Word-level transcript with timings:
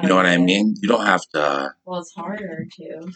You 0.00 0.08
know 0.08 0.16
what 0.16 0.24
I 0.24 0.38
mean? 0.38 0.74
You 0.80 0.88
don't 0.88 1.04
have 1.04 1.26
to. 1.34 1.74
Well, 1.84 2.00
it's 2.00 2.14
harder 2.14 2.66
to. 2.76 3.12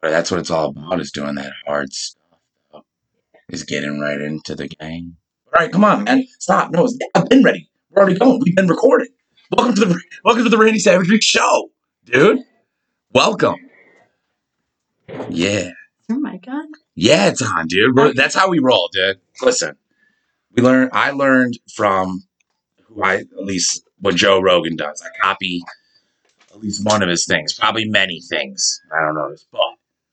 But 0.00 0.10
that's 0.10 0.30
what 0.30 0.40
it's 0.40 0.50
all 0.50 0.70
about 0.70 1.00
is 1.00 1.10
doing 1.10 1.34
that 1.34 1.52
hard 1.66 1.92
stuff. 1.92 2.22
Is 3.50 3.64
getting 3.64 4.00
right 4.00 4.20
into 4.20 4.54
the 4.54 4.68
game. 4.68 5.16
All 5.46 5.60
right, 5.60 5.70
come 5.70 5.84
on, 5.84 6.04
man. 6.04 6.24
Stop. 6.38 6.70
No, 6.70 6.88
I've 7.14 7.28
been 7.28 7.42
ready. 7.42 7.68
We're 7.90 8.02
already 8.02 8.18
going. 8.18 8.40
We've 8.42 8.54
been 8.54 8.68
recording. 8.68 9.08
Welcome 9.50 9.74
to 9.74 9.84
the 9.84 10.00
welcome 10.24 10.44
to 10.44 10.48
the 10.48 10.56
Randy 10.56 10.78
Savagery 10.78 11.18
Show, 11.20 11.70
dude. 12.04 12.38
Welcome. 13.12 13.56
Yeah. 15.28 15.72
Oh 16.10 16.18
my 16.20 16.38
god. 16.38 16.66
Yeah, 16.94 17.28
it's 17.28 17.42
on, 17.42 17.66
dude. 17.66 17.96
We're, 17.96 18.14
that's 18.14 18.34
how 18.34 18.48
we 18.48 18.60
roll, 18.60 18.88
dude. 18.92 19.20
Listen, 19.42 19.76
we 20.52 20.62
learned. 20.62 20.90
I 20.94 21.10
learned 21.10 21.58
from 21.74 22.22
who 22.84 23.02
I 23.02 23.16
at 23.16 23.26
least 23.36 23.82
what 24.00 24.16
Joe 24.16 24.40
Rogan 24.40 24.76
does. 24.76 25.02
I 25.02 25.08
copy 25.22 25.62
at 26.50 26.60
least 26.60 26.84
one 26.84 27.02
of 27.02 27.08
his 27.08 27.26
things, 27.26 27.52
probably 27.52 27.88
many 27.88 28.20
things. 28.28 28.80
I 28.94 29.00
don't 29.04 29.14
know 29.14 29.30
this, 29.30 29.46
but 29.52 29.60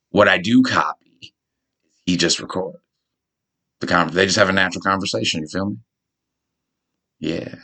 what 0.10 0.28
I 0.28 0.38
do 0.38 0.62
copy, 0.62 1.34
he 2.06 2.18
just 2.18 2.40
records 2.40 2.78
the 3.80 3.88
con. 3.88 4.10
They 4.12 4.26
just 4.26 4.38
have 4.38 4.50
a 4.50 4.54
natural 4.54 4.82
conversation. 4.82 5.42
You 5.42 5.48
feel 5.48 5.70
me? 5.70 5.78
Yeah. 7.20 7.56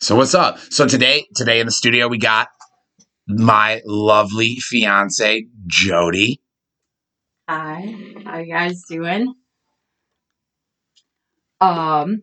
So 0.00 0.16
what's 0.16 0.34
up? 0.34 0.58
So 0.58 0.86
today, 0.86 1.26
today 1.34 1.60
in 1.60 1.66
the 1.66 1.72
studio, 1.72 2.08
we 2.08 2.18
got 2.18 2.48
my 3.26 3.80
lovely 3.84 4.56
fiance 4.56 5.46
Jody. 5.66 6.40
Hi. 7.48 7.94
How 8.24 8.38
you 8.38 8.52
guys 8.52 8.82
doing? 8.88 9.34
Um. 11.60 12.22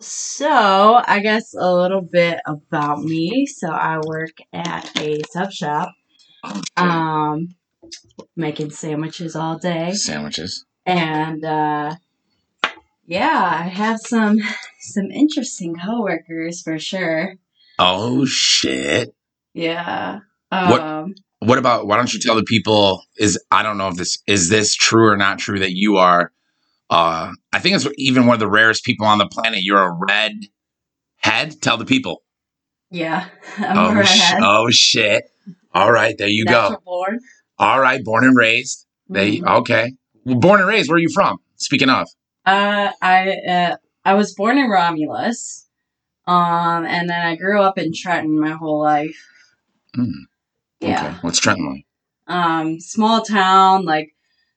So 0.00 1.02
I 1.06 1.20
guess 1.20 1.54
a 1.54 1.74
little 1.74 2.02
bit 2.02 2.38
about 2.46 3.00
me. 3.02 3.46
So 3.46 3.68
I 3.68 3.98
work 4.06 4.30
at 4.52 4.90
a 4.98 5.20
sub 5.30 5.52
shop. 5.52 5.90
Um, 6.76 7.56
making 8.36 8.70
sandwiches 8.70 9.34
all 9.34 9.58
day. 9.58 9.92
Sandwiches. 9.92 10.64
and 10.86 11.44
uh 11.44 11.94
yeah 13.06 13.58
i 13.60 13.62
have 13.68 13.98
some 13.98 14.38
some 14.80 15.10
interesting 15.10 15.74
coworkers 15.74 16.62
for 16.62 16.78
sure 16.78 17.34
Oh 17.78 18.24
shit. 18.24 19.14
yeah 19.54 20.20
What- 20.50 20.80
um 20.80 21.14
What 21.40 21.58
about 21.58 21.86
why 21.88 21.96
don't 21.96 22.12
you 22.14 22.20
tell 22.20 22.36
the 22.36 22.44
people 22.44 23.02
is 23.16 23.38
I 23.50 23.62
don't 23.62 23.78
know 23.78 23.88
if 23.88 23.96
this 23.96 24.18
is 24.26 24.48
this 24.48 24.74
true 24.74 25.08
or 25.08 25.16
not 25.16 25.38
true 25.38 25.58
that 25.58 25.72
you 25.72 25.96
are 25.96 26.32
uh 26.90 27.32
I 27.52 27.58
think 27.60 27.76
it's 27.76 27.86
even 27.96 28.26
one 28.26 28.34
of 28.34 28.40
the 28.40 28.48
rarest 28.48 28.84
people 28.84 29.06
on 29.06 29.18
the 29.18 29.26
planet. 29.28 29.62
You're 29.62 29.82
a 29.82 29.92
red 29.92 30.32
head. 31.16 31.60
Tell 31.60 31.76
the 31.76 31.84
people. 31.84 32.22
yeah 32.90 33.28
i'm 33.58 33.96
oh, 33.96 34.00
a 34.00 34.04
sh- 34.06 34.32
oh 34.40 34.70
shit. 34.70 35.24
All 35.74 35.92
right, 35.92 36.16
there 36.18 36.28
you 36.28 36.44
go. 36.46 36.76
Born 36.84 37.20
All 37.58 37.80
right, 37.80 38.02
born 38.02 38.24
and 38.24 38.36
raised. 38.36 38.86
They 39.08 39.38
Mhm. 39.38 39.56
okay. 39.60 39.92
Well, 40.24 40.38
born 40.38 40.60
and 40.60 40.68
raised, 40.68 40.88
where 40.88 40.96
are 40.96 41.00
you 41.00 41.10
from? 41.12 41.38
Speaking 41.56 41.90
of. 41.90 42.06
uh 42.46 42.90
i 43.02 43.30
uh, 43.54 43.76
i 44.04 44.14
was 44.14 44.34
born 44.34 44.56
in 44.58 44.68
romulus 44.70 45.68
um 46.26 46.84
and 46.86 47.10
then 47.10 47.26
i 47.26 47.34
grew 47.36 47.60
up 47.60 47.76
in 47.78 47.92
trenton 47.92 48.38
my 48.40 48.52
whole 48.52 48.80
life 48.80 49.18
Mm, 49.96 50.12
yeah 50.80 51.06
Okay. 51.08 51.16
What's 51.22 51.38
Trenton 51.40 51.66
like? 51.72 51.84
um 52.36 52.78
small 52.80 53.22
town 53.22 53.84
like 53.84 54.10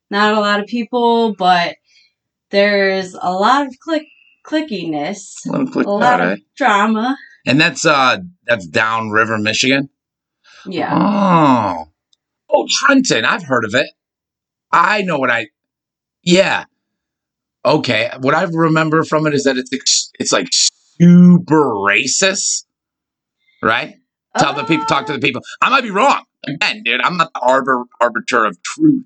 not 0.10 0.34
a 0.34 0.40
lot 0.40 0.60
of 0.60 0.68
people 0.68 1.34
but 1.36 1.76
there's 2.52 3.14
a 3.14 3.32
lot 3.32 3.66
of 3.66 3.74
click 3.80 4.04
clickiness 4.46 5.36
'em 5.54 5.68
click 5.72 5.86
a 5.88 5.92
lot 5.92 6.20
of 6.22 6.32
eh? 6.32 6.36
drama 6.58 7.16
And 7.46 7.60
that's 7.60 7.86
uh 7.86 8.18
that's 8.46 8.66
downriver, 8.68 9.38
Michigan. 9.38 9.90
yeah 10.66 10.94
Oh. 10.94 11.88
Oh, 12.54 12.68
Trenton. 12.70 13.24
I've 13.24 13.44
heard 13.44 13.64
of 13.64 13.74
it. 13.76 13.88
I 14.74 15.04
know 15.04 15.18
what 15.18 15.32
I. 15.32 15.48
Yeah. 16.22 16.66
Okay. 17.66 18.12
What 18.20 18.36
I 18.36 18.44
remember 18.44 19.04
from 19.06 19.26
it 19.26 19.34
is 19.34 19.46
that 19.46 19.58
it's 19.58 19.72
ex- 19.72 20.12
it's 20.20 20.34
like 20.34 20.48
super 20.52 21.64
racist, 21.66 22.66
right? 23.64 23.96
Tell 24.38 24.54
the 24.54 24.64
people, 24.66 24.86
talk 24.86 25.06
to 25.08 25.14
the 25.14 25.20
people. 25.20 25.42
I 25.62 25.70
might 25.70 25.84
be 25.84 25.92
wrong. 25.92 26.24
Again, 26.46 26.84
dude, 26.84 27.02
I'm 27.02 27.18
not 27.18 27.32
the 27.34 27.40
arbor, 27.42 27.84
arbiter 28.02 28.46
of 28.46 28.62
truth. 28.64 29.06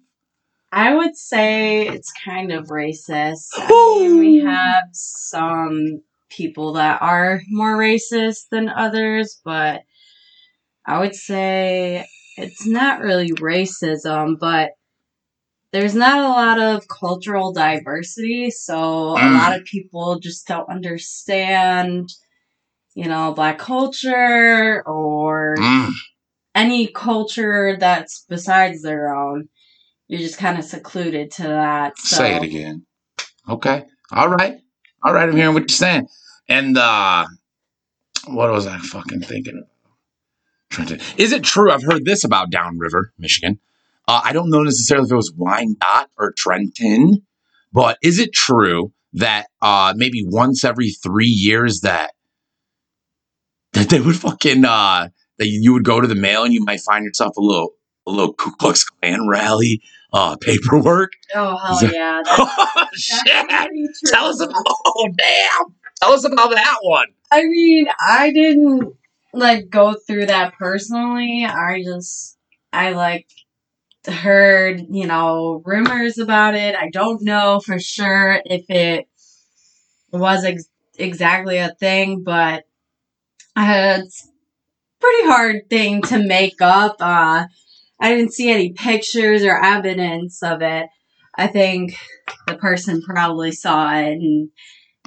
I 0.76 0.94
would 0.94 1.16
say 1.16 1.88
it's 1.88 2.12
kind 2.26 2.52
of 2.52 2.66
racist. 2.68 3.48
I 3.58 3.68
mean, 3.98 4.20
we 4.20 4.40
have 4.40 4.84
some 4.92 6.02
people 6.30 6.74
that 6.74 7.02
are 7.02 7.42
more 7.50 7.78
racist 7.78 8.50
than 8.52 8.68
others, 8.68 9.40
but 9.46 9.84
I 10.86 11.00
would 11.00 11.16
say 11.16 12.06
it's 12.38 12.68
not 12.68 13.00
really 13.00 13.32
racism, 13.32 14.38
but 14.38 14.72
there's 15.72 15.96
not 15.96 16.20
a 16.20 16.28
lot 16.30 16.60
of 16.60 16.88
cultural 16.90 17.54
diversity, 17.54 18.52
so 18.52 19.12
a 19.14 19.20
Mm. 19.20 19.34
lot 19.34 19.56
of 19.58 19.64
people 19.66 20.20
just 20.20 20.46
don't 20.46 20.70
understand, 20.70 22.10
you 22.96 23.08
know, 23.08 23.34
black 23.34 23.60
culture 23.60 24.84
or 24.88 25.56
Mm. 25.60 25.92
any 26.56 26.88
culture 26.88 27.78
that's 27.80 28.26
besides 28.30 28.82
their 28.82 29.16
own. 29.16 29.50
You're 30.08 30.20
just 30.20 30.38
kind 30.38 30.58
of 30.60 30.66
secluded 30.66 31.32
to 31.32 31.44
that. 31.44 31.98
So. 31.98 32.18
Say 32.18 32.36
it 32.36 32.44
again. 32.44 32.86
Okay. 33.50 33.86
All 34.12 34.30
right. 34.30 34.60
All 35.04 35.14
right. 35.14 35.30
I'm 35.30 35.36
hearing 35.36 35.54
what 35.54 35.62
you're 35.62 35.70
saying. 35.70 36.08
And 36.48 36.78
uh 36.78 37.26
what 38.28 38.52
was 38.52 38.68
I 38.68 38.78
fucking 38.78 39.22
thinking? 39.22 39.64
Trenton. 40.70 41.00
Is 41.18 41.32
it 41.32 41.44
true? 41.44 41.72
I've 41.72 41.84
heard 41.84 42.06
this 42.06 42.24
about 42.24 42.50
Downriver, 42.50 43.14
Michigan. 43.18 43.60
Uh, 44.08 44.22
I 44.24 44.34
don't 44.34 44.50
know 44.50 44.64
necessarily 44.64 45.06
if 45.06 45.12
it 45.12 45.16
was 45.16 45.34
Wyandotte 45.36 46.10
or 46.18 46.34
Trenton, 46.38 47.26
but 47.72 47.98
is 48.04 48.20
it 48.20 48.34
true 48.34 48.92
that 49.14 49.48
uh 49.62 49.94
maybe 49.96 50.24
once 50.26 50.64
every 50.64 50.92
three 50.92 51.28
years 51.28 51.82
that 51.82 52.12
that 53.74 53.90
they 53.90 54.00
would 54.00 54.16
fucking 54.16 54.66
uh 54.66 55.10
that 55.38 55.48
you 55.48 55.74
would 55.74 55.84
go 55.84 56.00
to 56.00 56.08
the 56.08 56.16
mail 56.16 56.44
and 56.44 56.54
you 56.54 56.64
might 56.64 56.82
find 56.82 57.06
yourself 57.06 57.36
a 57.38 57.42
little 57.42 57.72
a 58.08 58.12
little 58.12 58.34
Ku 58.34 58.52
Klux 58.52 58.84
Klan 58.84 59.28
rally 59.28 59.82
uh 60.16 60.36
paperwork. 60.38 61.12
Oh 61.36 61.58
hell 61.58 61.80
that- 61.82 61.94
yeah! 61.94 62.22
That's, 62.26 62.40
oh 62.40 62.72
that's 62.76 63.00
shit! 63.02 63.92
Tell 64.08 64.26
us 64.28 64.40
about. 64.40 64.64
Oh 64.66 65.10
damn! 65.18 65.76
Tell 66.02 66.14
us 66.14 66.24
about 66.24 66.52
that 66.52 66.78
one. 66.82 67.08
I 67.32 67.44
mean, 67.44 67.88
I 68.00 68.32
didn't 68.32 68.94
like 69.34 69.70
go 69.70 69.94
through 70.08 70.28
that 70.28 70.54
personally. 70.54 71.46
I 71.46 71.84
just 71.84 72.38
I 72.72 72.92
like 72.92 73.28
heard 74.08 74.82
you 74.90 75.06
know 75.06 75.62
rumors 75.66 76.18
about 76.18 76.56
it. 76.56 76.76
I 76.76 76.90
don't 76.90 77.22
know 77.22 77.60
for 77.60 77.78
sure 77.80 78.42
if 78.46 78.70
it 78.70 79.08
was 80.14 80.46
ex- 80.46 80.70
exactly 80.98 81.58
a 81.58 81.76
thing, 81.80 82.24
but 82.24 82.64
uh, 83.58 83.98
it's 84.00 84.26
a 84.26 84.30
pretty 85.02 85.28
hard 85.28 85.70
thing 85.70 86.02
to 86.04 86.20
make 86.20 86.62
up. 86.62 86.98
Uh, 87.02 87.46
I 88.00 88.10
didn't 88.16 88.34
see 88.34 88.50
any 88.50 88.74
pictures 88.74 89.44
or 89.44 89.58
evidence 89.64 90.44
of 90.44 90.62
it. 90.62 90.88
I 91.38 91.48
think 91.48 91.98
the 92.48 92.56
person 92.56 93.02
probably 93.02 93.52
saw 93.52 93.94
it 93.96 94.14
and 94.14 94.50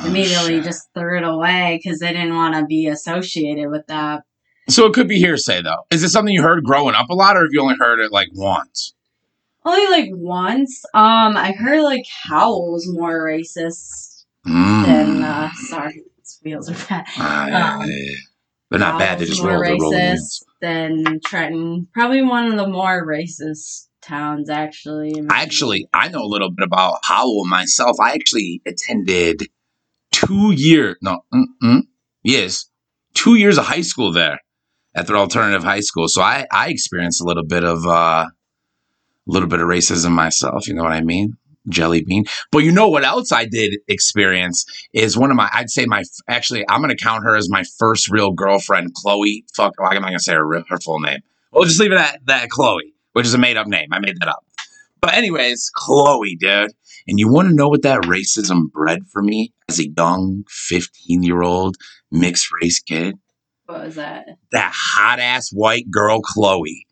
immediately 0.04 0.54
Oh, 0.54 0.56
shit. 0.56 0.64
just 0.64 0.88
threw 0.94 1.18
it 1.18 1.24
away 1.24 1.80
because 1.82 2.00
they 2.00 2.12
didn't 2.12 2.34
want 2.34 2.54
to 2.54 2.64
be 2.66 2.86
associated 2.86 3.70
with 3.70 3.86
that. 3.88 4.22
So 4.68 4.86
it 4.86 4.92
could 4.92 5.08
be 5.08 5.18
hearsay, 5.18 5.62
though. 5.62 5.86
Is 5.90 6.02
it 6.02 6.10
something 6.10 6.34
you 6.34 6.42
heard 6.42 6.64
growing 6.64 6.94
up 6.94 7.08
a 7.08 7.14
lot, 7.14 7.36
or 7.36 7.40
have 7.40 7.50
you 7.52 7.62
only 7.62 7.76
heard 7.78 8.00
it 8.00 8.12
like 8.12 8.28
once? 8.34 8.92
Only 9.64 9.86
like 9.90 10.10
once. 10.12 10.82
Um, 10.94 11.36
I 11.36 11.52
heard 11.52 11.82
like 11.82 12.04
Howell 12.24 12.72
was 12.72 12.86
more 12.90 13.24
racist 13.26 14.14
Mm. 14.46 14.86
than 14.86 15.22
uh 15.22 15.50
sorry, 15.68 16.02
these 16.16 16.38
wheels 16.44 16.70
are 16.70 16.88
bad. 16.88 17.06
Yeah, 17.16 17.74
um, 17.74 17.80
yeah, 17.82 17.86
yeah. 17.88 18.16
They're 18.70 18.78
not 18.78 18.98
bad. 18.98 19.18
They 19.18 19.24
just 19.26 19.42
roll. 19.42 19.60
They're 19.62 19.76
rolling. 19.76 20.16
Than 20.60 21.20
Trenton. 21.24 21.88
Probably 21.92 22.22
one 22.22 22.46
of 22.46 22.56
the 22.56 22.68
more 22.68 23.06
racist 23.06 23.86
towns 24.02 24.48
actually. 24.48 25.14
actually, 25.30 25.88
I 25.92 26.08
know 26.08 26.22
a 26.22 26.26
little 26.26 26.50
bit 26.50 26.64
about 26.64 26.98
Howell 27.04 27.46
myself. 27.46 27.96
I 28.00 28.12
actually 28.12 28.62
attended 28.66 29.42
two 30.12 30.52
year, 30.52 30.96
no, 31.02 31.20
yes, 32.22 32.70
two 33.14 33.34
years 33.36 33.58
of 33.58 33.66
high 33.66 33.82
school 33.82 34.12
there 34.12 34.40
at 34.94 35.06
their 35.06 35.16
alternative 35.16 35.64
high 35.64 35.80
school. 35.80 36.08
So 36.08 36.22
I, 36.22 36.46
I 36.50 36.70
experienced 36.70 37.20
a 37.20 37.24
little 37.24 37.44
bit 37.44 37.64
of, 37.64 37.86
uh, 37.86 38.26
a 38.28 38.32
little 39.26 39.48
bit 39.48 39.60
of 39.60 39.68
racism 39.68 40.12
myself. 40.12 40.66
You 40.66 40.74
know 40.74 40.82
what 40.82 40.92
I 40.92 41.02
mean? 41.02 41.36
Jelly 41.68 42.02
bean. 42.02 42.24
But 42.50 42.58
you 42.58 42.72
know 42.72 42.88
what 42.88 43.04
else 43.04 43.32
I 43.32 43.44
did 43.44 43.78
experience 43.88 44.64
is 44.92 45.16
one 45.16 45.30
of 45.30 45.36
my, 45.36 45.48
I'd 45.52 45.70
say 45.70 45.86
my, 45.86 46.02
actually, 46.28 46.64
I'm 46.68 46.80
going 46.80 46.94
to 46.94 47.02
count 47.02 47.24
her 47.24 47.36
as 47.36 47.48
my 47.50 47.64
first 47.78 48.10
real 48.10 48.32
girlfriend, 48.32 48.94
Chloe. 48.94 49.44
Fuck, 49.54 49.74
I'm 49.80 50.00
not 50.00 50.08
going 50.08 50.14
to 50.14 50.22
say 50.22 50.34
her, 50.34 50.62
her 50.68 50.78
full 50.78 51.00
name. 51.00 51.20
We'll 51.52 51.64
just 51.64 51.80
leave 51.80 51.92
it 51.92 51.98
at 51.98 52.20
that, 52.26 52.50
Chloe, 52.50 52.94
which 53.12 53.26
is 53.26 53.34
a 53.34 53.38
made 53.38 53.56
up 53.56 53.66
name. 53.66 53.88
I 53.92 53.98
made 53.98 54.18
that 54.20 54.28
up. 54.28 54.44
But 55.00 55.14
anyways, 55.14 55.70
Chloe, 55.74 56.36
dude. 56.36 56.72
And 57.06 57.18
you 57.18 57.28
want 57.32 57.48
to 57.48 57.54
know 57.54 57.68
what 57.68 57.82
that 57.82 58.02
racism 58.02 58.70
bred 58.70 59.06
for 59.10 59.22
me 59.22 59.54
as 59.68 59.78
a 59.78 59.88
young 59.88 60.44
15 60.48 61.22
year 61.22 61.42
old 61.42 61.76
mixed 62.10 62.52
race 62.52 62.80
kid? 62.80 63.16
What 63.66 63.84
was 63.84 63.94
that? 63.96 64.26
that 64.52 64.72
hot 64.74 65.18
ass 65.18 65.50
white 65.50 65.90
girl 65.90 66.20
Chloe 66.20 66.86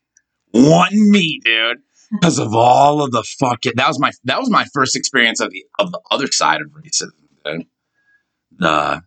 wanting 0.52 1.10
me, 1.10 1.40
dude, 1.44 1.78
because 2.20 2.38
of 2.38 2.54
all 2.54 3.02
of 3.02 3.10
the 3.12 3.22
fucking. 3.22 3.72
That 3.76 3.88
was 3.88 3.98
my 3.98 4.12
that 4.24 4.38
was 4.38 4.50
my 4.50 4.64
first 4.72 4.96
experience 4.96 5.40
of 5.40 5.50
the 5.50 5.64
of 5.78 5.92
the 5.92 6.00
other 6.10 6.30
side 6.30 6.60
of 6.60 6.68
racism, 6.68 7.10
dude. 7.44 7.66
The, 8.58 9.02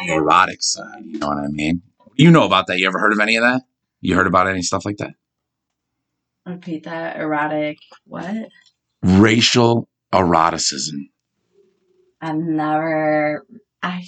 the 0.00 0.14
erotic 0.14 0.62
side. 0.62 1.04
You 1.04 1.18
know 1.18 1.28
what 1.28 1.38
I 1.38 1.48
mean? 1.48 1.82
You 2.16 2.30
know 2.30 2.44
about 2.44 2.66
that? 2.68 2.78
You 2.78 2.86
ever 2.86 2.98
heard 2.98 3.12
of 3.12 3.20
any 3.20 3.36
of 3.36 3.42
that? 3.42 3.62
You 4.00 4.14
heard 4.14 4.26
about 4.26 4.48
any 4.48 4.62
stuff 4.62 4.84
like 4.84 4.96
that? 4.98 5.14
Repeat 6.46 6.84
that. 6.84 7.16
Erotic. 7.16 7.78
What? 8.04 8.48
Racial 9.02 9.88
eroticism. 10.12 11.10
I've 12.20 12.36
never. 12.36 13.46
I 13.82 14.04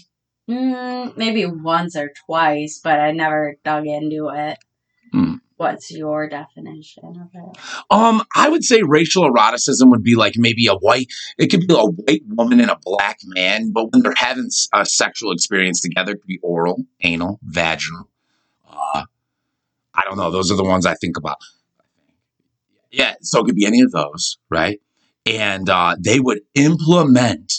mm, 0.49 1.17
maybe 1.17 1.47
once 1.47 1.97
or 1.97 2.11
twice, 2.27 2.81
but 2.83 2.99
I 2.99 3.13
never 3.13 3.57
dug 3.65 3.87
into 3.87 4.31
it. 4.33 4.59
What's 5.59 5.91
your 5.91 6.29
definition 6.29 7.05
of 7.05 7.31
it? 7.35 7.59
Um, 7.91 8.23
I 8.35 8.49
would 8.49 8.63
say 8.63 8.83
racial 8.83 9.25
eroticism 9.25 9.91
would 9.91 10.05
be 10.05 10.15
like 10.15 10.35
maybe 10.37 10.69
a 10.69 10.75
white. 10.75 11.09
It 11.37 11.49
could 11.49 11.67
be 11.67 11.75
a 11.75 11.85
white 11.85 12.23
woman 12.29 12.61
and 12.61 12.71
a 12.71 12.79
black 12.81 13.19
man, 13.25 13.73
but 13.73 13.93
when 13.93 14.03
they're 14.03 14.15
having 14.17 14.49
a 14.73 14.87
sexual 14.87 15.33
experience 15.33 15.81
together, 15.81 16.13
it 16.13 16.21
could 16.21 16.29
be 16.29 16.39
oral, 16.43 16.85
anal, 17.01 17.41
vaginal. 17.43 18.09
Uh, 18.71 19.03
I 19.93 20.03
don't 20.05 20.17
know. 20.17 20.31
Those 20.31 20.53
are 20.53 20.57
the 20.57 20.63
ones 20.63 20.87
I 20.87 20.95
think 20.95 21.17
about. 21.17 21.39
Yeah, 22.93 23.17
so 23.21 23.41
it 23.41 23.47
could 23.47 23.57
be 23.57 23.67
any 23.67 23.81
of 23.81 23.91
those, 23.91 24.39
right? 24.49 24.81
And 25.27 25.69
uh, 25.69 25.97
they 25.99 26.21
would 26.21 26.41
implement 26.55 27.53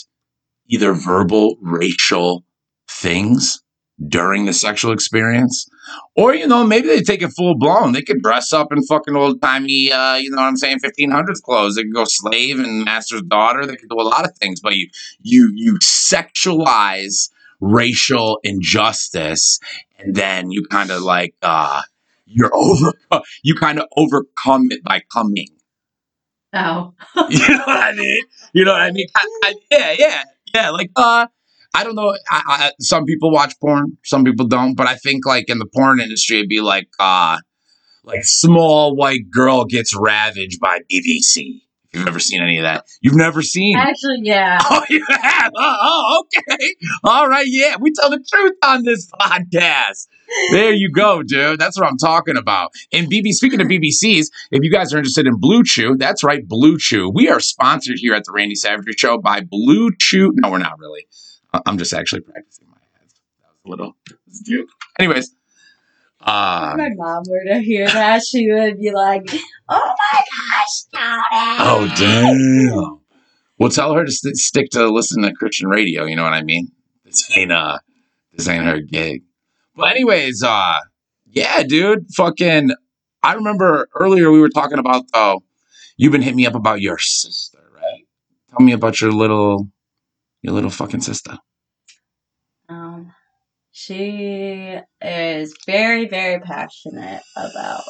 either 0.66 0.94
verbal, 0.94 1.58
racial 1.60 2.44
things 2.88 3.62
during 4.08 4.46
the 4.46 4.52
sexual 4.52 4.92
experience, 4.92 5.68
or 6.16 6.34
you 6.34 6.46
know, 6.46 6.64
maybe 6.66 6.88
they 6.88 7.02
take 7.02 7.22
it 7.22 7.30
full 7.36 7.54
blown. 7.56 7.92
They 7.92 8.02
could 8.02 8.22
dress 8.22 8.52
up 8.52 8.72
in 8.72 8.82
fucking 8.84 9.16
old 9.16 9.42
timey, 9.42 9.92
uh, 9.92 10.16
you 10.16 10.30
know 10.30 10.36
what 10.36 10.48
I'm 10.48 10.56
saying, 10.56 10.78
1500s 10.80 11.42
clothes. 11.42 11.76
They 11.76 11.82
could 11.82 11.94
go 11.94 12.04
slave 12.04 12.58
and 12.58 12.84
master's 12.84 13.22
daughter. 13.22 13.66
They 13.66 13.76
could 13.76 13.90
do 13.90 14.00
a 14.00 14.02
lot 14.02 14.24
of 14.24 14.36
things, 14.38 14.60
but 14.60 14.74
you 14.74 14.88
you 15.20 15.50
you 15.54 15.78
sexualize 15.82 17.30
racial 17.60 18.40
injustice, 18.42 19.58
and 19.98 20.14
then 20.14 20.50
you 20.50 20.64
kind 20.70 20.90
of 20.90 21.02
like 21.02 21.34
uh, 21.42 21.82
you're 22.26 22.50
over. 22.54 22.92
You 23.42 23.54
kind 23.54 23.78
of 23.78 23.86
overcome 23.96 24.68
it 24.70 24.82
by 24.82 25.02
coming. 25.12 25.48
Oh, 26.52 26.94
You 27.28 27.48
know 27.48 27.58
what 27.64 27.76
I 27.78 27.92
mean? 27.92 28.22
You 28.52 28.64
know 28.64 28.72
what 28.72 28.82
I 28.82 28.90
mean? 28.90 29.06
I, 29.16 29.26
I, 29.44 29.54
yeah, 29.70 29.94
yeah, 29.98 30.22
yeah. 30.54 30.70
Like, 30.70 30.90
uh, 30.96 31.26
I 31.74 31.84
don't 31.84 31.94
know. 31.94 32.16
I, 32.30 32.42
I, 32.46 32.72
some 32.80 33.04
people 33.04 33.30
watch 33.30 33.54
porn, 33.60 33.96
some 34.04 34.24
people 34.24 34.46
don't. 34.46 34.74
But 34.74 34.86
I 34.88 34.96
think, 34.96 35.24
like 35.26 35.48
in 35.48 35.58
the 35.58 35.66
porn 35.66 36.00
industry, 36.00 36.38
it'd 36.38 36.48
be 36.48 36.60
like, 36.60 36.88
uh, 36.98 37.38
like 38.04 38.24
small 38.24 38.96
white 38.96 39.30
girl 39.30 39.64
gets 39.64 39.94
ravaged 39.96 40.60
by 40.60 40.80
BBC. 40.92 41.62
If 41.92 41.98
you've 41.98 42.06
never 42.06 42.20
seen 42.20 42.40
any 42.40 42.56
of 42.58 42.62
that, 42.62 42.86
you've 43.00 43.16
never 43.16 43.42
seen. 43.42 43.76
actually, 43.76 44.20
yeah. 44.22 44.58
Oh, 44.70 44.84
you 44.88 45.04
have? 45.08 45.50
Oh, 45.56 45.76
oh, 45.82 46.24
okay. 46.24 46.74
All 47.02 47.28
right. 47.28 47.46
Yeah, 47.48 47.76
we 47.80 47.90
tell 47.92 48.10
the 48.10 48.24
truth 48.32 48.52
on 48.64 48.84
this 48.84 49.10
podcast. 49.20 50.06
There 50.52 50.72
you 50.72 50.88
go, 50.92 51.24
dude. 51.24 51.58
That's 51.58 51.76
what 51.76 51.88
I'm 51.88 51.96
talking 51.96 52.36
about. 52.36 52.70
And 52.92 53.10
BB, 53.10 53.32
speaking 53.32 53.60
of 53.60 53.66
BBCs, 53.66 54.26
if 54.52 54.62
you 54.62 54.70
guys 54.70 54.94
are 54.94 54.98
interested 54.98 55.26
in 55.26 55.36
Blue 55.40 55.64
Chew, 55.64 55.96
that's 55.98 56.22
right, 56.22 56.46
Blue 56.46 56.78
Chew. 56.78 57.10
We 57.12 57.28
are 57.28 57.40
sponsored 57.40 57.96
here 57.98 58.14
at 58.14 58.22
the 58.24 58.30
Randy 58.32 58.54
Savage 58.54 58.84
Show 58.96 59.18
by 59.18 59.40
Blue 59.40 59.90
Chew. 59.98 60.30
No, 60.36 60.52
we're 60.52 60.58
not 60.58 60.78
really. 60.78 61.06
I'm 61.66 61.78
just 61.78 61.92
actually 61.92 62.20
practicing 62.22 62.66
my 62.68 62.76
ads. 63.02 63.14
That 63.40 63.48
was 63.52 63.60
a 63.64 63.68
little 63.68 63.96
joke. 64.44 64.68
Anyways, 64.98 65.34
uh, 66.20 66.72
If 66.72 66.78
my 66.78 66.90
mom 66.96 67.22
were 67.28 67.44
to 67.44 67.58
hear 67.60 67.86
that, 67.86 68.22
she 68.24 68.50
would 68.50 68.78
be 68.78 68.90
like, 68.92 69.28
"Oh 69.68 69.94
my 70.12 70.20
gosh, 70.20 70.82
Tony!" 70.92 71.56
oh 71.60 71.94
damn. 71.96 73.00
Well, 73.58 73.70
tell 73.70 73.94
her 73.94 74.04
to 74.04 74.12
st- 74.12 74.36
stick 74.36 74.70
to 74.70 74.88
listening 74.88 75.28
to 75.30 75.34
Christian 75.36 75.68
radio. 75.68 76.04
You 76.04 76.16
know 76.16 76.24
what 76.24 76.32
I 76.32 76.42
mean? 76.42 76.72
This 77.04 77.30
ain't 77.36 77.52
uh, 77.52 77.78
this 78.32 78.48
ain't 78.48 78.64
her 78.64 78.80
gig. 78.80 79.22
But 79.76 79.90
anyways, 79.92 80.42
uh, 80.42 80.78
yeah, 81.30 81.62
dude, 81.62 82.06
fucking. 82.14 82.70
I 83.22 83.34
remember 83.34 83.88
earlier 83.94 84.30
we 84.30 84.40
were 84.40 84.48
talking 84.48 84.78
about 84.78 85.04
oh, 85.14 85.42
you've 85.96 86.12
been 86.12 86.22
hitting 86.22 86.36
me 86.36 86.46
up 86.46 86.54
about 86.54 86.80
your 86.80 86.98
sister, 86.98 87.58
right? 87.74 88.06
Tell 88.50 88.64
me 88.64 88.72
about 88.72 89.00
your 89.00 89.12
little, 89.12 89.68
your 90.42 90.54
little 90.54 90.70
fucking 90.70 91.00
sister. 91.00 91.38
Um, 92.68 93.12
she 93.72 94.78
is 95.00 95.54
very, 95.66 96.08
very 96.08 96.40
passionate 96.40 97.22
about 97.36 97.82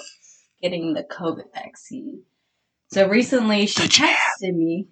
getting 0.62 0.94
the 0.94 1.04
COVID 1.04 1.52
vaccine. 1.54 2.22
So 2.92 3.08
recently 3.08 3.66
she 3.66 3.82
texted 3.82 4.54
me. 4.54 4.86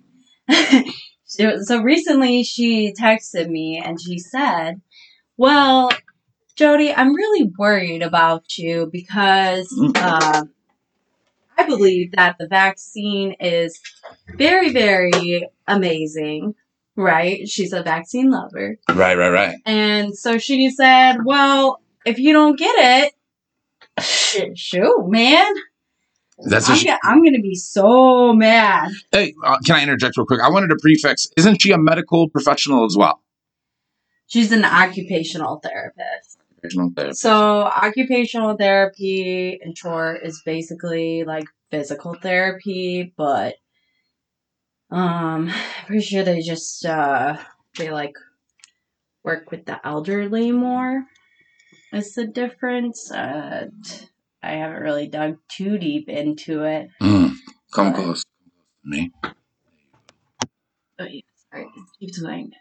so 1.24 1.62
so 1.62 1.82
recently 1.82 2.42
she 2.44 2.92
texted 2.92 3.48
me 3.48 3.82
and 3.84 4.00
she 4.00 4.18
said, 4.18 4.80
Well, 5.36 5.90
Jody, 6.56 6.92
I'm 6.92 7.14
really 7.14 7.50
worried 7.58 8.02
about 8.02 8.56
you 8.56 8.88
because 8.90 9.72
uh, 9.96 10.44
I 11.56 11.66
believe 11.66 12.12
that 12.12 12.36
the 12.38 12.46
vaccine 12.48 13.34
is 13.40 13.80
very, 14.36 14.70
very 14.70 15.48
amazing, 15.66 16.54
right? 16.98 17.48
She's 17.48 17.72
a 17.72 17.82
vaccine 17.82 18.30
lover. 18.30 18.76
Right, 18.90 19.16
right, 19.16 19.30
right. 19.30 19.56
And 19.64 20.16
so 20.16 20.36
she 20.36 20.66
just 20.66 20.76
said, 20.76 21.18
Well, 21.24 21.80
if 22.04 22.18
you 22.18 22.32
don't 22.32 22.58
get 22.58 22.74
it, 22.78 23.14
shit, 24.02 24.58
shoot, 24.58 25.06
man. 25.06 25.46
That's 26.40 26.68
I'm, 26.68 26.76
she, 26.76 26.86
gonna, 26.86 26.98
I'm 27.02 27.24
gonna 27.24 27.40
be 27.40 27.54
so 27.54 28.32
mad. 28.32 28.90
hey. 29.10 29.34
Uh, 29.42 29.58
can 29.64 29.76
I 29.76 29.82
interject 29.82 30.16
real 30.16 30.26
quick? 30.26 30.40
I 30.40 30.50
wanted 30.50 30.68
to 30.68 30.76
prefix. 30.80 31.28
Isn't 31.36 31.60
she 31.62 31.72
a 31.72 31.78
medical 31.78 32.28
professional 32.28 32.84
as 32.84 32.96
well? 32.96 33.20
She's 34.26 34.52
an 34.52 34.64
occupational 34.64 35.58
therapist. 35.60 36.38
Original 36.62 36.90
therapist. 36.94 37.22
So, 37.22 37.62
occupational 37.62 38.56
therapy, 38.56 39.58
in 39.62 39.74
short, 39.74 40.20
is 40.22 40.42
basically 40.44 41.24
like 41.24 41.46
physical 41.70 42.14
therapy, 42.14 43.12
but 43.16 43.54
um, 44.90 45.48
I'm 45.50 45.54
pretty 45.86 46.04
sure 46.04 46.24
they 46.24 46.40
just 46.40 46.84
uh 46.84 47.36
they 47.76 47.90
like 47.90 48.14
work 49.22 49.50
with 49.50 49.66
the 49.66 49.84
elderly 49.86 50.52
more. 50.52 51.04
Is 51.92 52.14
the 52.14 52.26
difference? 52.26 53.10
Uh, 53.10 53.66
I 54.42 54.52
haven't 54.52 54.82
really 54.82 55.08
dug 55.08 55.38
too 55.48 55.78
deep 55.78 56.08
into 56.08 56.64
it. 56.64 56.88
Mm, 57.02 57.34
come 57.72 57.92
close 57.92 58.22
to 58.22 58.28
me. 58.84 59.10
Oh 60.98 61.04
yeah, 61.04 61.20
sorry, 61.50 61.66
keep 61.98 62.10
going. 62.20 62.52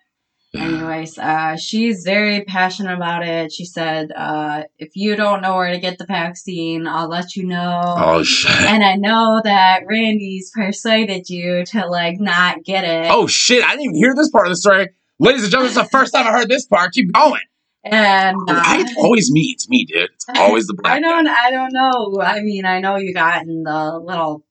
Anyways, 0.55 1.17
uh, 1.17 1.57
she's 1.57 2.03
very 2.03 2.43
passionate 2.45 2.93
about 2.95 3.27
it. 3.27 3.51
She 3.51 3.65
said, 3.65 4.11
uh, 4.15 4.63
if 4.79 4.95
you 4.95 5.15
don't 5.15 5.41
know 5.41 5.55
where 5.55 5.71
to 5.71 5.79
get 5.79 5.97
the 5.97 6.05
vaccine, 6.05 6.87
I'll 6.87 7.09
let 7.09 7.35
you 7.35 7.45
know. 7.45 7.81
Oh 7.85 8.23
shit. 8.23 8.51
And 8.61 8.83
I 8.83 8.95
know 8.95 9.41
that 9.43 9.81
Randy's 9.85 10.51
persuaded 10.55 11.29
you 11.29 11.65
to 11.65 11.85
like 11.87 12.19
not 12.19 12.63
get 12.63 12.85
it. 12.85 13.11
Oh 13.11 13.27
shit! 13.27 13.63
I 13.63 13.71
didn't 13.71 13.83
even 13.83 13.95
hear 13.95 14.15
this 14.15 14.29
part 14.29 14.47
of 14.47 14.51
the 14.51 14.57
story. 14.57 14.89
Ladies 15.19 15.43
and 15.43 15.51
gentlemen, 15.51 15.71
it's 15.71 15.77
the 15.77 15.97
first 15.97 16.13
time 16.13 16.27
I 16.27 16.31
heard 16.31 16.49
this 16.49 16.65
part. 16.65 16.93
Keep 16.93 17.11
going. 17.11 17.41
and 17.83 18.37
uh, 18.49 18.61
I, 18.65 18.81
it's 18.81 18.95
always 18.97 19.29
me. 19.31 19.51
It's 19.53 19.67
me, 19.67 19.85
dude. 19.85 20.09
It's 20.13 20.25
always 20.35 20.67
the 20.67 20.73
black 20.81 20.97
I 20.97 20.99
don't, 21.01 21.27
I 21.27 21.51
don't 21.51 21.73
know. 21.73 22.21
I 22.21 22.41
mean, 22.41 22.65
I 22.65 22.79
know 22.79 22.97
you 22.97 23.13
got 23.13 23.43
in 23.43 23.63
the 23.63 23.99
little 24.01 24.45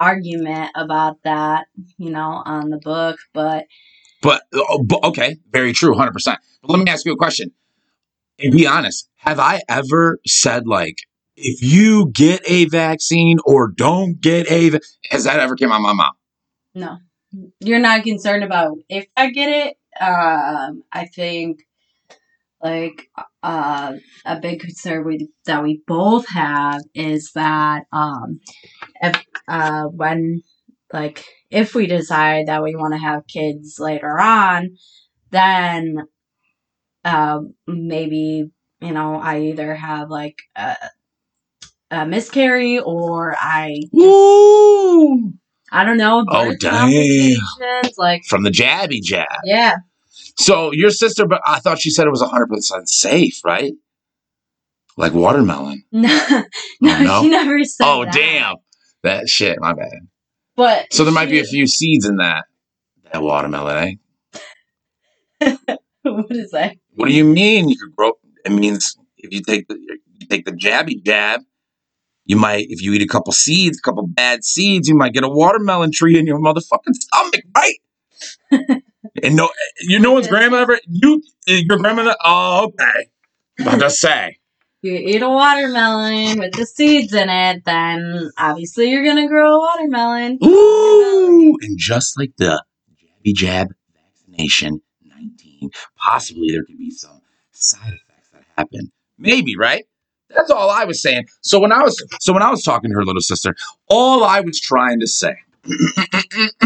argument 0.00 0.70
about 0.74 1.22
that, 1.24 1.66
you 1.96 2.10
know, 2.10 2.42
on 2.44 2.70
the 2.70 2.78
book, 2.78 3.18
but 3.32 3.66
But, 4.22 4.42
oh, 4.52 4.82
but 4.84 5.02
okay, 5.04 5.36
very 5.50 5.72
true, 5.72 5.94
hundred 5.94 6.12
percent. 6.12 6.40
But 6.62 6.70
let 6.70 6.84
me 6.84 6.90
ask 6.90 7.06
you 7.06 7.12
a 7.12 7.16
question. 7.16 7.52
And 8.38 8.52
be 8.52 8.66
honest. 8.66 9.08
Have 9.16 9.40
I 9.40 9.60
ever 9.68 10.18
said 10.26 10.66
like, 10.66 10.98
if 11.36 11.62
you 11.62 12.10
get 12.12 12.40
a 12.46 12.66
vaccine 12.66 13.38
or 13.44 13.68
don't 13.68 14.20
get 14.20 14.50
a, 14.50 14.70
va- 14.70 14.80
has 15.10 15.24
that 15.24 15.40
ever 15.40 15.56
came 15.56 15.70
out 15.72 15.76
of 15.76 15.82
my 15.82 15.92
mouth? 15.92 16.14
no, 16.78 16.98
you're 17.60 17.78
not 17.78 18.04
concerned 18.04 18.44
about 18.44 18.78
if 18.88 19.06
I 19.16 19.30
get 19.30 19.48
it. 19.48 19.76
Um, 20.00 20.84
I 20.92 21.06
think 21.06 21.60
like 22.62 23.08
uh, 23.42 23.94
a 24.24 24.40
big 24.40 24.60
concern 24.60 25.04
we, 25.04 25.28
that 25.46 25.62
we 25.62 25.82
both 25.86 26.28
have 26.28 26.82
is 26.94 27.32
that 27.34 27.84
um, 27.92 28.40
if 29.02 29.24
uh, 29.48 29.84
when 29.84 30.42
like 30.92 31.24
if 31.50 31.74
we 31.74 31.86
decide 31.86 32.46
that 32.48 32.62
we 32.62 32.76
want 32.76 32.94
to 32.94 32.98
have 32.98 33.26
kids 33.26 33.78
later 33.78 34.18
on, 34.20 34.76
then 35.30 35.98
uh, 37.04 37.40
maybe 37.66 38.50
you 38.80 38.92
know 38.92 39.16
I 39.16 39.40
either 39.42 39.74
have 39.74 40.10
like 40.10 40.36
a, 40.56 40.76
a 41.90 42.06
miscarry 42.06 42.78
or 42.78 43.36
I 43.38 43.82
Woo! 43.92 45.32
I 45.70 45.84
don't 45.84 45.98
know 45.98 46.24
Oh, 46.28 46.44
birth 46.44 46.58
damn. 46.60 46.90
like 47.98 48.22
From 48.28 48.42
the 48.42 48.50
jabby 48.50 49.02
jab. 49.02 49.26
yeah 49.44 49.74
So 50.36 50.72
your 50.72 50.90
sister, 50.90 51.26
but 51.26 51.40
I 51.46 51.60
thought 51.60 51.80
she 51.80 51.90
said 51.90 52.06
it 52.06 52.10
was 52.10 52.22
hundred 52.22 52.48
percent 52.48 52.88
safe, 52.88 53.40
right? 53.44 53.72
Like 54.96 55.12
watermelon. 55.14 55.84
No, 55.92 56.08
no, 56.80 56.98
Oh, 57.00 57.04
no? 57.04 57.22
she 57.22 57.28
never 57.30 57.64
said 57.64 57.86
Oh, 57.86 58.04
that. 58.04 58.12
damn. 58.14 58.56
That 59.04 59.28
shit, 59.28 59.58
my 59.60 59.72
bad. 59.74 60.07
But 60.58 60.92
So 60.92 61.04
there 61.04 61.14
might 61.14 61.30
be 61.30 61.38
a 61.38 61.44
few 61.44 61.68
seeds 61.68 62.04
in 62.04 62.16
that. 62.16 62.44
That 63.12 63.22
watermelon, 63.22 64.00
eh? 65.40 65.56
what 66.02 66.26
is 66.30 66.50
that? 66.50 66.76
What 66.96 67.06
do 67.06 67.14
you 67.14 67.24
mean 67.24 67.68
you 67.68 67.76
could 67.78 67.94
grow? 67.94 68.14
It 68.44 68.50
means 68.50 68.96
if 69.18 69.32
you 69.32 69.40
take 69.40 69.68
the 69.68 69.76
you 69.76 70.26
take 70.28 70.46
the 70.46 70.50
jabby 70.50 71.00
jab, 71.04 71.42
you 72.24 72.34
might 72.34 72.66
if 72.70 72.82
you 72.82 72.92
eat 72.92 73.02
a 73.02 73.06
couple 73.06 73.32
seeds, 73.32 73.78
a 73.78 73.82
couple 73.82 74.04
bad 74.08 74.42
seeds, 74.42 74.88
you 74.88 74.96
might 74.96 75.12
get 75.12 75.22
a 75.22 75.28
watermelon 75.28 75.92
tree 75.92 76.18
in 76.18 76.26
your 76.26 76.40
motherfucking 76.40 76.92
stomach, 76.92 77.44
right? 77.56 77.76
and 79.22 79.36
no, 79.36 79.50
you 79.82 80.00
know 80.00 80.10
one's 80.10 80.26
grandma 80.26 80.56
ever 80.56 80.80
you 80.88 81.22
your 81.46 81.78
grandmother. 81.78 82.16
Oh, 82.24 82.64
okay. 82.64 83.06
I'm 83.60 83.78
just 83.78 84.00
say. 84.00 84.38
You 84.80 84.94
eat 84.94 85.22
a 85.22 85.28
watermelon 85.28 86.38
with 86.38 86.52
the 86.52 86.64
seeds 86.64 87.12
in 87.12 87.28
it, 87.28 87.64
then 87.64 88.30
obviously 88.38 88.90
you're 88.90 89.04
gonna 89.04 89.26
grow 89.26 89.56
a 89.56 89.58
watermelon. 89.58 90.38
Ooh, 90.44 91.56
and 91.62 91.76
just 91.76 92.16
like 92.16 92.30
the 92.36 92.62
jabby 92.94 93.34
jab 93.34 93.68
vaccination 93.92 94.80
19, 95.04 95.70
possibly 95.96 96.52
there 96.52 96.62
could 96.64 96.78
be 96.78 96.92
some 96.92 97.20
side 97.50 97.92
effects 97.94 98.30
that 98.32 98.44
happen. 98.56 98.92
Maybe, 99.18 99.56
right? 99.56 99.84
That's 100.30 100.50
all 100.50 100.70
I 100.70 100.84
was 100.84 101.02
saying. 101.02 101.26
So 101.40 101.58
when 101.58 101.72
I 101.72 101.82
was 101.82 102.00
so 102.20 102.32
when 102.32 102.42
I 102.42 102.50
was 102.50 102.62
talking 102.62 102.90
to 102.90 102.94
her 102.94 103.04
little 103.04 103.20
sister, 103.20 103.56
all 103.88 104.22
I 104.22 104.40
was 104.40 104.60
trying 104.60 105.00
to 105.00 105.08
say 105.08 105.34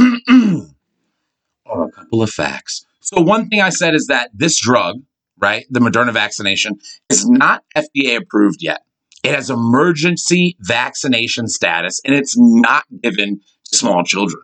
are 1.65 1.89
a 1.89 1.91
couple 1.93 2.23
of 2.23 2.29
facts. 2.29 2.85
So 3.01 3.23
one 3.23 3.49
thing 3.49 3.63
I 3.63 3.71
said 3.71 3.95
is 3.95 4.07
that 4.09 4.31
this 4.35 4.61
drug, 4.61 5.01
right, 5.43 5.67
the 5.71 5.81
Moderna 5.81 6.13
vaccination, 6.13 6.79
is 7.11 7.29
not 7.29 7.65
FDA 7.77 8.17
approved 8.17 8.59
yet. 8.61 8.83
It 9.23 9.35
has 9.35 9.51
emergency 9.51 10.57
vaccination 10.61 11.49
status 11.49 12.01
and 12.05 12.15
it's 12.15 12.37
not 12.37 12.85
given 13.03 13.41
to 13.71 13.77
small 13.77 14.05
children. 14.05 14.43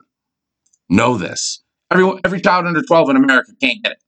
Know 0.89 1.17
this. 1.17 1.63
Every, 1.91 2.11
every 2.25 2.41
child 2.41 2.67
under 2.67 2.83
12 2.83 3.11
in 3.11 3.17
America 3.17 3.53
can't 3.61 3.83
get 3.83 3.93
it. 3.93 3.99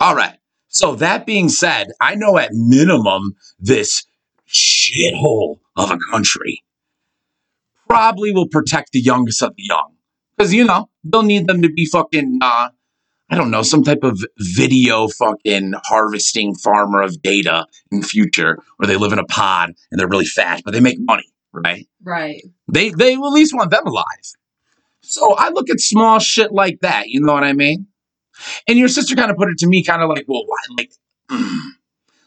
All 0.00 0.14
right. 0.14 0.36
So 0.68 0.94
that 0.96 1.26
being 1.26 1.48
said, 1.48 1.88
I 2.00 2.14
know 2.14 2.38
at 2.38 2.50
minimum 2.52 3.36
this 3.58 4.04
shithole 4.48 5.58
of 5.76 5.90
a 5.90 5.98
country 6.10 6.62
probably 7.88 8.32
will 8.32 8.48
protect 8.48 8.92
the 8.92 9.00
youngest 9.00 9.42
of 9.42 9.54
the 9.56 9.64
young. 9.64 9.94
Because, 10.36 10.54
you 10.54 10.64
know, 10.64 10.88
they'll 11.02 11.22
need 11.22 11.46
them 11.48 11.62
to 11.62 11.72
be 11.72 11.86
fucking, 11.86 12.38
uh, 12.42 12.68
I 13.30 13.36
don't 13.36 13.50
know, 13.50 13.62
some 13.62 13.82
type 13.82 14.02
of 14.02 14.18
video 14.38 15.08
fucking 15.08 15.74
harvesting 15.84 16.54
farmer 16.54 17.02
of 17.02 17.20
data 17.20 17.66
in 17.90 18.00
the 18.00 18.06
future 18.06 18.58
where 18.76 18.86
they 18.86 18.96
live 18.96 19.12
in 19.12 19.18
a 19.18 19.24
pod 19.24 19.72
and 19.90 20.00
they're 20.00 20.08
really 20.08 20.24
fat, 20.24 20.62
but 20.64 20.72
they 20.72 20.80
make 20.80 20.98
money, 20.98 21.30
right? 21.52 21.86
Right. 22.02 22.42
They 22.72 22.90
they 22.90 23.14
at 23.14 23.18
least 23.18 23.54
want 23.54 23.70
them 23.70 23.86
alive. 23.86 24.04
So 25.02 25.34
I 25.34 25.50
look 25.50 25.70
at 25.70 25.80
small 25.80 26.18
shit 26.18 26.52
like 26.52 26.80
that. 26.80 27.08
You 27.08 27.20
know 27.20 27.32
what 27.32 27.44
I 27.44 27.52
mean? 27.52 27.86
And 28.66 28.78
your 28.78 28.88
sister 28.88 29.14
kind 29.14 29.30
of 29.30 29.36
put 29.36 29.48
it 29.48 29.58
to 29.58 29.66
me, 29.66 29.82
kind 29.82 30.02
of 30.02 30.08
like, 30.08 30.24
well, 30.28 30.44
why? 30.46 30.56
Like, 30.78 30.92
mm, 31.30 31.58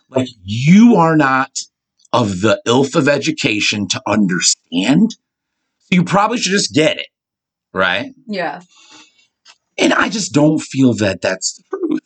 like 0.10 0.28
you 0.44 0.96
are 0.96 1.16
not 1.16 1.58
of 2.14 2.42
the 2.42 2.62
ilth 2.66 2.96
of 2.96 3.08
education 3.08 3.88
to 3.88 4.02
understand. 4.06 5.12
So 5.80 5.96
you 5.96 6.04
probably 6.04 6.38
should 6.38 6.52
just 6.52 6.74
get 6.74 6.98
it, 6.98 7.08
right? 7.74 8.14
Yeah. 8.28 8.62
And 9.82 9.94
I 9.94 10.10
just 10.10 10.32
don't 10.32 10.60
feel 10.60 10.94
that 10.96 11.22
that's 11.22 11.56
the 11.56 11.64
truth. 11.70 12.02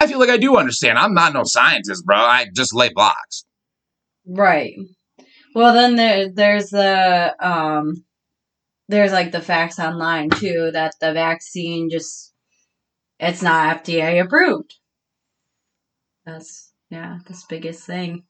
I 0.00 0.06
feel 0.06 0.20
like 0.20 0.30
I 0.30 0.36
do 0.36 0.56
understand. 0.56 0.98
I'm 0.98 1.14
not 1.14 1.34
no 1.34 1.42
scientist, 1.44 2.06
bro. 2.06 2.16
I 2.16 2.46
just 2.54 2.74
lay 2.74 2.90
blocks. 2.94 3.44
Right. 4.26 4.74
Well, 5.54 5.74
then 5.74 5.96
there, 5.96 6.30
there's 6.32 6.70
the 6.70 7.34
um, 7.40 8.04
there's 8.88 9.12
like 9.12 9.32
the 9.32 9.42
facts 9.42 9.78
online 9.78 10.30
too 10.30 10.70
that 10.72 10.94
the 11.00 11.12
vaccine 11.12 11.90
just 11.90 12.32
it's 13.18 13.42
not 13.42 13.84
FDA 13.84 14.22
approved. 14.22 14.74
That's 16.24 16.72
yeah, 16.88 17.18
that's 17.26 17.44
biggest 17.46 17.84
thing. 17.84 18.24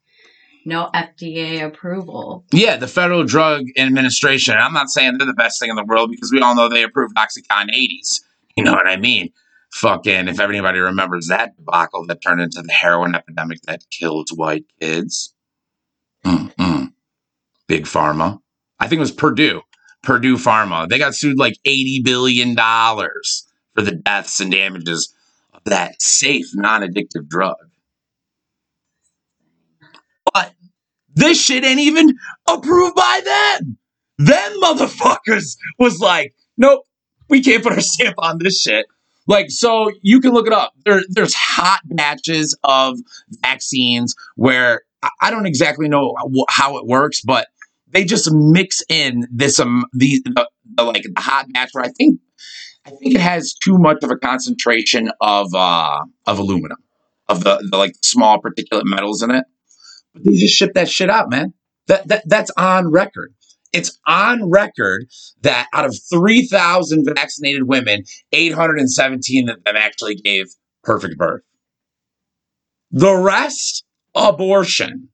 No 0.66 0.90
FDA 0.94 1.64
approval. 1.64 2.44
Yeah, 2.52 2.76
the 2.76 2.88
Federal 2.88 3.24
Drug 3.24 3.64
Administration. 3.78 4.54
I'm 4.58 4.74
not 4.74 4.88
saying 4.88 5.18
they're 5.18 5.26
the 5.26 5.34
best 5.34 5.60
thing 5.60 5.70
in 5.70 5.76
the 5.76 5.84
world 5.84 6.10
because 6.10 6.32
we 6.32 6.40
all 6.40 6.54
know 6.54 6.68
they 6.68 6.82
approved 6.82 7.16
Oxycontin 7.16 7.70
80s. 7.74 8.20
You 8.56 8.64
know 8.64 8.72
what 8.72 8.86
I 8.86 8.96
mean? 8.96 9.30
Fucking, 9.72 10.28
if 10.28 10.40
anybody 10.40 10.80
remembers 10.80 11.28
that 11.28 11.56
debacle 11.56 12.06
that 12.06 12.20
turned 12.22 12.40
into 12.40 12.62
the 12.62 12.72
heroin 12.72 13.14
epidemic 13.14 13.60
that 13.62 13.84
killed 13.90 14.28
white 14.34 14.64
kids. 14.80 15.34
Mm-mm. 16.24 16.92
Big 17.68 17.84
Pharma. 17.84 18.40
I 18.80 18.88
think 18.88 18.98
it 18.98 19.00
was 19.00 19.12
Purdue. 19.12 19.62
Purdue 20.02 20.36
Pharma. 20.36 20.88
They 20.88 20.98
got 20.98 21.14
sued 21.14 21.38
like 21.38 21.54
$80 21.66 22.04
billion 22.04 22.56
for 22.56 23.82
the 23.82 23.92
deaths 23.92 24.40
and 24.40 24.50
damages 24.50 25.14
of 25.52 25.62
that 25.64 26.00
safe, 26.02 26.46
non 26.54 26.82
addictive 26.82 27.28
drug. 27.28 27.56
But 30.32 30.52
this 31.14 31.42
shit 31.42 31.64
ain't 31.64 31.80
even 31.80 32.16
approved 32.48 32.96
by 32.96 33.20
them. 33.24 33.78
Them 34.18 34.60
motherfuckers 34.62 35.56
was 35.78 35.98
like, 36.00 36.34
nope, 36.56 36.84
we 37.30 37.42
can't 37.42 37.62
put 37.62 37.72
our 37.72 37.80
stamp 37.94 38.16
on 38.18 38.38
this 38.38 38.60
shit. 38.60 38.86
Like, 39.26 39.50
so 39.50 39.90
you 40.02 40.20
can 40.20 40.32
look 40.32 40.46
it 40.46 40.52
up. 40.52 40.72
There, 40.84 41.02
there's 41.08 41.34
hot 41.34 41.80
batches 41.84 42.56
of 42.64 42.98
vaccines 43.42 44.14
where 44.36 44.82
I- 45.20 45.30
don't 45.30 45.46
exactly 45.46 45.88
know 45.88 46.14
how 46.48 46.78
it 46.78 46.86
works, 46.86 47.20
but 47.22 47.48
they 47.88 48.04
just 48.04 48.30
mix 48.32 48.82
in 48.88 49.26
this 49.32 49.58
um 49.58 49.84
the, 49.92 50.20
the, 50.24 50.48
the 50.76 50.82
like 50.84 51.02
the 51.02 51.20
hot 51.20 51.46
batch 51.52 51.70
where 51.72 51.84
I 51.84 51.88
think 51.88 52.20
I 52.84 52.90
think 52.90 53.14
it 53.14 53.20
has 53.20 53.54
too 53.54 53.78
much 53.78 53.98
of 54.02 54.10
a 54.10 54.16
concentration 54.16 55.10
of 55.20 55.54
uh 55.54 56.04
of 56.26 56.38
aluminum 56.38 56.78
of 57.28 57.44
the, 57.44 57.66
the 57.70 57.76
like 57.76 57.94
small 58.02 58.40
particulate 58.40 58.84
metals 58.84 59.22
in 59.22 59.30
it. 59.30 59.44
But 60.12 60.24
they 60.24 60.32
just 60.32 60.54
ship 60.54 60.74
that 60.74 60.88
shit 60.88 61.10
out, 61.10 61.30
man. 61.30 61.54
That, 61.86 62.08
that 62.08 62.22
that's 62.28 62.50
on 62.56 62.90
record. 62.90 63.32
It's 63.72 63.98
on 64.06 64.50
record 64.50 65.06
that 65.42 65.68
out 65.72 65.84
of 65.84 65.96
3,000 66.12 67.04
vaccinated 67.04 67.68
women, 67.68 68.02
817 68.32 69.48
of 69.48 69.62
them 69.64 69.76
actually 69.76 70.16
gave 70.16 70.46
perfect 70.82 71.16
birth. 71.16 71.42
The 72.90 73.14
rest, 73.14 73.84
abortion. 74.14 75.08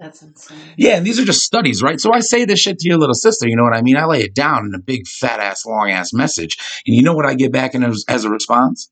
That's 0.00 0.22
insane. 0.22 0.58
Yeah, 0.76 0.96
and 0.96 1.06
these 1.06 1.20
are 1.20 1.24
just 1.24 1.44
studies, 1.44 1.82
right? 1.82 2.00
So 2.00 2.12
I 2.12 2.20
say 2.20 2.44
this 2.44 2.58
shit 2.58 2.78
to 2.80 2.88
your 2.88 2.98
little 2.98 3.14
sister, 3.14 3.48
you 3.48 3.56
know 3.56 3.62
what 3.62 3.76
I 3.76 3.82
mean? 3.82 3.96
I 3.96 4.04
lay 4.06 4.22
it 4.22 4.34
down 4.34 4.66
in 4.66 4.74
a 4.74 4.82
big, 4.82 5.06
fat 5.06 5.38
ass, 5.38 5.64
long 5.64 5.90
ass 5.90 6.12
message. 6.12 6.56
And 6.84 6.96
you 6.96 7.02
know 7.02 7.14
what 7.14 7.26
I 7.26 7.34
get 7.34 7.52
back 7.52 7.74
in 7.74 7.84
as, 7.84 8.04
as 8.08 8.24
a 8.24 8.30
response? 8.30 8.90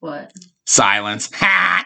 What? 0.00 0.32
Silence. 0.66 1.30
Ha! 1.34 1.84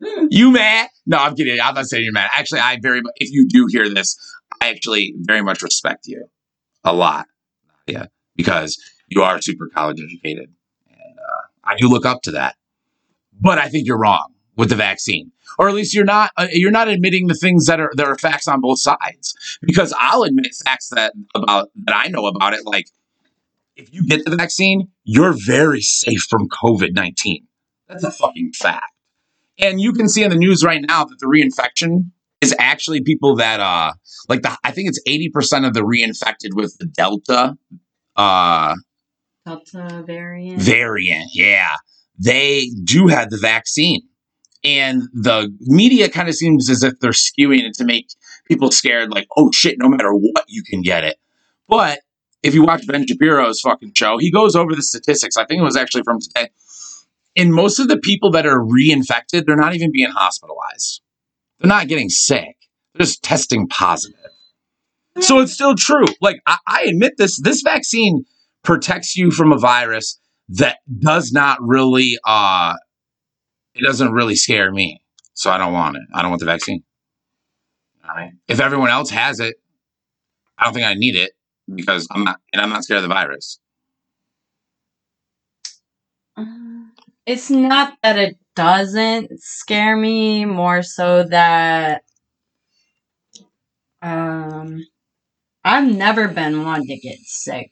You 0.30 0.50
mad? 0.52 0.88
No, 1.06 1.18
I'm 1.18 1.34
kidding. 1.34 1.58
I'm 1.60 1.74
not 1.74 1.86
saying 1.86 2.04
you're 2.04 2.12
mad. 2.12 2.30
Actually, 2.32 2.60
I 2.60 2.78
very 2.80 3.00
mu- 3.00 3.10
if 3.16 3.30
you 3.30 3.46
do 3.48 3.66
hear 3.68 3.88
this, 3.88 4.16
I 4.60 4.70
actually 4.70 5.14
very 5.18 5.42
much 5.42 5.62
respect 5.62 6.06
you 6.06 6.26
a 6.84 6.92
lot. 6.92 7.26
Yeah, 7.86 8.06
because 8.36 8.78
you 9.08 9.22
are 9.22 9.40
super 9.40 9.68
college 9.68 10.00
educated, 10.00 10.50
and 10.88 11.18
uh, 11.18 11.46
I 11.64 11.76
do 11.76 11.88
look 11.88 12.04
up 12.06 12.22
to 12.22 12.32
that. 12.32 12.56
But 13.40 13.58
I 13.58 13.68
think 13.68 13.86
you're 13.86 13.98
wrong 13.98 14.34
with 14.56 14.68
the 14.68 14.76
vaccine, 14.76 15.32
or 15.58 15.68
at 15.68 15.74
least 15.74 15.94
you're 15.94 16.04
not. 16.04 16.30
Uh, 16.36 16.48
you're 16.50 16.70
not 16.70 16.88
admitting 16.88 17.26
the 17.28 17.34
things 17.34 17.66
that 17.66 17.80
are 17.80 17.90
there 17.94 18.06
are 18.06 18.18
facts 18.18 18.46
on 18.46 18.60
both 18.60 18.80
sides. 18.80 19.34
Because 19.62 19.94
I'll 19.98 20.22
admit 20.24 20.54
facts 20.64 20.90
that 20.90 21.14
about 21.34 21.70
that 21.86 21.96
I 21.96 22.08
know 22.08 22.26
about 22.26 22.52
it, 22.54 22.66
like 22.66 22.86
if 23.76 23.92
you 23.92 24.06
get 24.06 24.24
the 24.24 24.36
vaccine, 24.36 24.88
you're 25.04 25.34
very 25.46 25.80
safe 25.80 26.22
from 26.28 26.48
COVID 26.48 26.92
nineteen. 26.94 27.46
That's 27.88 28.04
a 28.04 28.10
fucking 28.10 28.52
fact. 28.52 28.92
And 29.58 29.80
you 29.80 29.92
can 29.92 30.08
see 30.08 30.22
in 30.22 30.30
the 30.30 30.36
news 30.36 30.64
right 30.64 30.82
now 30.86 31.04
that 31.04 31.18
the 31.18 31.26
reinfection 31.26 32.10
is 32.40 32.54
actually 32.58 33.02
people 33.02 33.36
that 33.36 33.60
uh 33.60 33.92
like 34.28 34.42
the 34.42 34.56
I 34.64 34.70
think 34.70 34.88
it's 34.88 35.02
80% 35.08 35.66
of 35.66 35.74
the 35.74 35.80
reinfected 35.80 36.54
with 36.54 36.76
the 36.78 36.86
Delta 36.86 37.56
uh 38.16 38.74
Delta 39.44 40.04
variant. 40.06 40.60
variant. 40.60 41.30
Yeah. 41.32 41.76
They 42.18 42.70
do 42.84 43.06
have 43.08 43.30
the 43.30 43.38
vaccine. 43.38 44.02
And 44.64 45.02
the 45.12 45.54
media 45.60 46.08
kind 46.08 46.28
of 46.28 46.34
seems 46.34 46.68
as 46.68 46.82
if 46.82 46.98
they're 47.00 47.12
skewing 47.12 47.62
it 47.62 47.74
to 47.74 47.84
make 47.84 48.08
people 48.46 48.72
scared, 48.72 49.10
like, 49.10 49.28
oh 49.36 49.52
shit, 49.52 49.76
no 49.78 49.88
matter 49.88 50.12
what, 50.12 50.44
you 50.48 50.64
can 50.64 50.82
get 50.82 51.04
it. 51.04 51.16
But 51.68 52.00
if 52.42 52.54
you 52.54 52.64
watch 52.64 52.86
Ben 52.86 53.06
Shapiro's 53.06 53.60
fucking 53.60 53.92
show, 53.94 54.18
he 54.18 54.32
goes 54.32 54.56
over 54.56 54.74
the 54.74 54.82
statistics. 54.82 55.36
I 55.36 55.44
think 55.44 55.60
it 55.60 55.64
was 55.64 55.76
actually 55.76 56.02
from 56.02 56.20
today. 56.20 56.48
And 57.38 57.54
most 57.54 57.78
of 57.78 57.88
the 57.88 57.98
people 57.98 58.32
that 58.32 58.46
are 58.46 58.58
reinfected, 58.58 59.46
they're 59.46 59.56
not 59.56 59.74
even 59.74 59.92
being 59.92 60.10
hospitalized. 60.10 61.00
They're 61.58 61.68
not 61.68 61.88
getting 61.88 62.10
sick. 62.10 62.56
They're 62.94 63.06
just 63.06 63.22
testing 63.22 63.68
positive. 63.68 64.18
So 65.20 65.38
it's 65.38 65.52
still 65.52 65.74
true. 65.74 66.06
Like 66.20 66.40
I, 66.46 66.58
I 66.66 66.82
admit 66.82 67.14
this, 67.16 67.40
this 67.40 67.62
vaccine 67.62 68.24
protects 68.62 69.16
you 69.16 69.30
from 69.30 69.52
a 69.52 69.58
virus 69.58 70.20
that 70.50 70.78
does 70.98 71.32
not 71.32 71.58
really 71.60 72.18
uh 72.24 72.74
it 73.74 73.82
doesn't 73.82 74.12
really 74.12 74.34
scare 74.34 74.72
me. 74.72 75.00
So 75.34 75.50
I 75.50 75.58
don't 75.58 75.72
want 75.72 75.96
it. 75.96 76.02
I 76.12 76.22
don't 76.22 76.30
want 76.30 76.40
the 76.40 76.46
vaccine. 76.46 76.82
Right. 78.04 78.32
If 78.48 78.60
everyone 78.60 78.90
else 78.90 79.10
has 79.10 79.38
it, 79.38 79.56
I 80.58 80.64
don't 80.64 80.72
think 80.72 80.86
I 80.86 80.94
need 80.94 81.14
it 81.14 81.32
because 81.72 82.08
I'm 82.10 82.24
not, 82.24 82.40
and 82.52 82.60
I'm 82.60 82.70
not 82.70 82.84
scared 82.84 82.98
of 82.98 83.08
the 83.08 83.14
virus. 83.14 83.60
It's 87.28 87.50
not 87.50 87.92
that 88.02 88.16
it 88.16 88.38
doesn't 88.56 89.28
scare 89.38 89.94
me, 89.94 90.46
more 90.46 90.82
so 90.82 91.24
that 91.24 92.00
um 94.00 94.82
I've 95.62 95.86
never 95.94 96.28
been 96.28 96.64
one 96.64 96.86
to 96.86 96.96
get 96.96 97.18
sick 97.18 97.70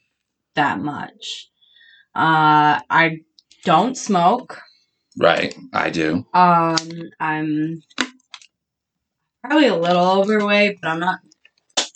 that 0.56 0.78
much. 0.78 1.48
Uh 2.14 2.80
I 2.90 3.20
don't 3.64 3.96
smoke. 3.96 4.60
Right. 5.18 5.56
I 5.72 5.88
do. 5.88 6.26
Um 6.34 6.76
I'm 7.18 7.82
probably 9.42 9.68
a 9.68 9.76
little 9.76 10.20
overweight, 10.20 10.80
but 10.82 10.88
I'm 10.90 11.00
not 11.00 11.20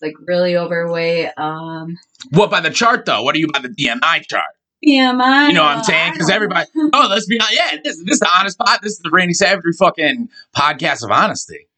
like 0.01 0.15
really 0.27 0.57
overweight. 0.57 1.33
Um 1.37 1.99
What 2.31 2.51
by 2.51 2.61
the 2.63 2.71
chart 2.71 3.05
though? 3.05 3.23
What 3.23 3.35
are 3.35 3.39
you 3.39 3.49
by 3.53 3.59
the 3.59 3.69
DMI 3.69 4.23
chart? 4.27 4.55
BMI. 4.87 5.49
You 5.49 5.55
know 5.55 5.63
what 5.63 5.79
I'm 5.79 5.85
saying? 5.85 6.13
Because 6.13 6.31
everybody, 6.31 6.69
oh, 6.77 7.07
let's 7.11 7.27
be 7.27 7.39
honest. 7.39 7.55
Yeah, 7.55 7.79
this, 7.85 7.97
this 8.05 8.15
is 8.15 8.21
the 8.21 8.31
honest 8.39 8.59
pot. 8.59 8.81
This 8.83 8.93
is 8.93 8.99
the 9.01 9.11
Randy 9.13 9.35
Savagery 9.35 9.73
fucking 9.79 10.29
podcast 10.57 11.05
of 11.05 11.11
honesty. 11.11 11.69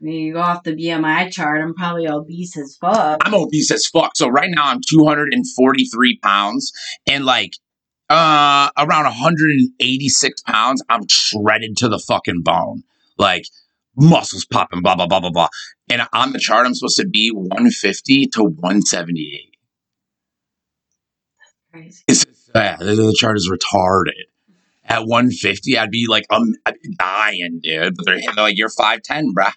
you 0.00 0.32
go 0.32 0.40
off 0.40 0.62
the 0.62 0.72
BMI 0.74 1.30
chart, 1.30 1.60
I'm 1.60 1.74
probably 1.74 2.08
obese 2.08 2.56
as 2.56 2.76
fuck. 2.80 3.20
I'm 3.24 3.34
obese 3.34 3.70
as 3.70 3.86
fuck. 3.86 4.16
So 4.16 4.28
right 4.28 4.50
now 4.50 4.66
I'm 4.66 4.80
243 4.88 6.18
pounds 6.18 6.72
and 7.06 7.24
like 7.24 7.52
uh 8.08 8.70
around 8.76 9.04
186 9.04 10.42
pounds. 10.42 10.82
I'm 10.88 11.06
shredded 11.08 11.76
to 11.78 11.88
the 11.88 11.98
fucking 11.98 12.42
bone. 12.42 12.84
Like 13.18 13.44
muscles 13.96 14.46
popping, 14.46 14.82
blah, 14.82 14.96
blah, 14.96 15.06
blah, 15.06 15.20
blah, 15.20 15.30
blah. 15.30 15.48
And 15.90 16.02
on 16.12 16.32
the 16.32 16.38
chart, 16.38 16.66
I'm 16.66 16.74
supposed 16.74 16.96
to 16.96 17.06
be 17.06 17.30
150 17.30 18.26
to 18.28 18.44
178. 18.44 19.49
Crazy. 21.72 22.02
It's 22.08 22.24
the, 22.52 23.16
chart 23.18 23.36
is 23.36 23.50
retarded. 23.50 24.26
At 24.84 25.06
150, 25.06 25.78
I'd 25.78 25.90
be 25.90 26.06
like, 26.08 26.24
um, 26.30 26.54
I'd 26.66 26.74
be 26.82 26.96
dying, 26.98 27.60
dude. 27.62 27.94
But 27.96 28.06
they're, 28.06 28.20
they're 28.20 28.44
like, 28.44 28.56
you're 28.56 28.68
5'10, 28.68 29.26
bruh. 29.32 29.52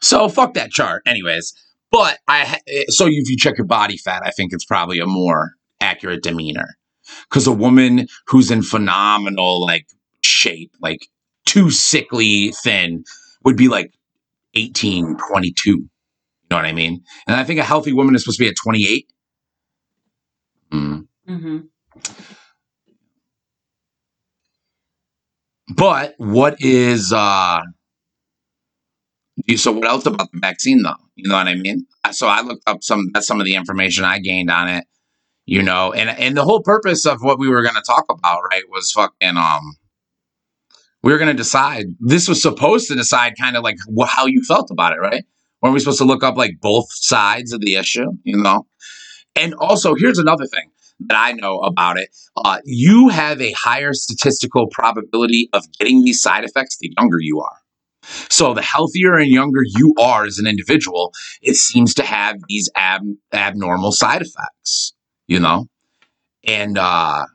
So 0.00 0.28
fuck 0.28 0.54
that 0.54 0.70
chart, 0.70 1.02
anyways. 1.04 1.52
But 1.90 2.18
I, 2.28 2.60
eh, 2.68 2.84
so 2.88 3.06
if 3.06 3.28
you 3.28 3.36
check 3.36 3.58
your 3.58 3.66
body 3.66 3.96
fat, 3.96 4.22
I 4.24 4.30
think 4.30 4.52
it's 4.52 4.64
probably 4.64 5.00
a 5.00 5.06
more 5.06 5.52
accurate 5.80 6.22
demeanor. 6.22 6.76
Because 7.28 7.46
a 7.46 7.52
woman 7.52 8.06
who's 8.26 8.50
in 8.50 8.62
phenomenal 8.62 9.60
like 9.64 9.86
shape, 10.22 10.72
like 10.80 11.08
too 11.44 11.70
sickly 11.70 12.52
thin, 12.62 13.04
would 13.44 13.56
be 13.56 13.68
like 13.68 13.92
18, 14.54 15.16
22. 15.16 15.70
You 15.70 15.88
know 16.50 16.56
what 16.56 16.64
I 16.64 16.72
mean? 16.72 17.02
And 17.26 17.36
I 17.36 17.44
think 17.44 17.58
a 17.58 17.64
healthy 17.64 17.92
woman 17.92 18.14
is 18.14 18.22
supposed 18.22 18.38
to 18.38 18.44
be 18.44 18.48
at 18.48 18.56
28. 18.62 19.10
Mm. 20.72 21.06
hmm 21.26 21.58
But 25.76 26.14
what 26.18 26.56
is 26.60 27.12
uh 27.12 27.60
so 29.56 29.72
what 29.72 29.86
else 29.86 30.06
about 30.06 30.30
the 30.32 30.38
vaccine 30.40 30.82
though? 30.82 30.94
You 31.14 31.28
know 31.28 31.36
what 31.36 31.48
I 31.48 31.54
mean? 31.54 31.86
So 32.12 32.26
I 32.26 32.40
looked 32.40 32.62
up 32.66 32.82
some 32.82 33.10
that's 33.12 33.26
some 33.26 33.40
of 33.40 33.46
the 33.46 33.54
information 33.54 34.04
I 34.04 34.18
gained 34.18 34.50
on 34.50 34.68
it, 34.68 34.84
you 35.46 35.62
know, 35.62 35.92
and 35.92 36.10
and 36.10 36.36
the 36.36 36.44
whole 36.44 36.62
purpose 36.62 37.06
of 37.06 37.18
what 37.22 37.38
we 37.38 37.48
were 37.48 37.62
gonna 37.62 37.82
talk 37.86 38.06
about, 38.10 38.42
right, 38.50 38.64
was 38.70 38.92
fucking 38.92 39.36
um 39.36 39.76
we 41.02 41.12
were 41.12 41.18
gonna 41.18 41.34
decide 41.34 41.86
this 42.00 42.28
was 42.28 42.42
supposed 42.42 42.88
to 42.88 42.94
decide 42.94 43.34
kind 43.40 43.56
of 43.56 43.62
like 43.62 43.76
wh- 43.98 44.08
how 44.08 44.26
you 44.26 44.42
felt 44.42 44.70
about 44.70 44.92
it, 44.92 45.00
right? 45.00 45.24
Weren't 45.62 45.74
we 45.74 45.80
supposed 45.80 45.98
to 45.98 46.04
look 46.04 46.22
up 46.24 46.36
like 46.36 46.52
both 46.60 46.86
sides 46.90 47.52
of 47.52 47.60
the 47.60 47.74
issue, 47.76 48.10
you 48.24 48.36
know? 48.36 48.66
And 49.36 49.54
also, 49.54 49.94
here's 49.94 50.18
another 50.18 50.46
thing 50.46 50.70
that 51.00 51.16
I 51.16 51.32
know 51.32 51.58
about 51.58 51.98
it. 51.98 52.08
Uh, 52.36 52.58
you 52.64 53.08
have 53.10 53.40
a 53.40 53.52
higher 53.52 53.92
statistical 53.92 54.66
probability 54.68 55.50
of 55.52 55.64
getting 55.78 56.04
these 56.04 56.22
side 56.22 56.44
effects 56.44 56.78
the 56.78 56.92
younger 56.98 57.18
you 57.20 57.40
are. 57.40 57.58
So, 58.30 58.54
the 58.54 58.62
healthier 58.62 59.16
and 59.16 59.30
younger 59.30 59.60
you 59.62 59.94
are 59.98 60.24
as 60.24 60.38
an 60.38 60.46
individual, 60.46 61.12
it 61.42 61.56
seems 61.56 61.92
to 61.94 62.04
have 62.04 62.36
these 62.48 62.70
ab- 62.76 63.02
abnormal 63.32 63.92
side 63.92 64.22
effects, 64.22 64.94
you 65.26 65.40
know? 65.40 65.66
And 66.44 66.78
uh, 66.78 67.26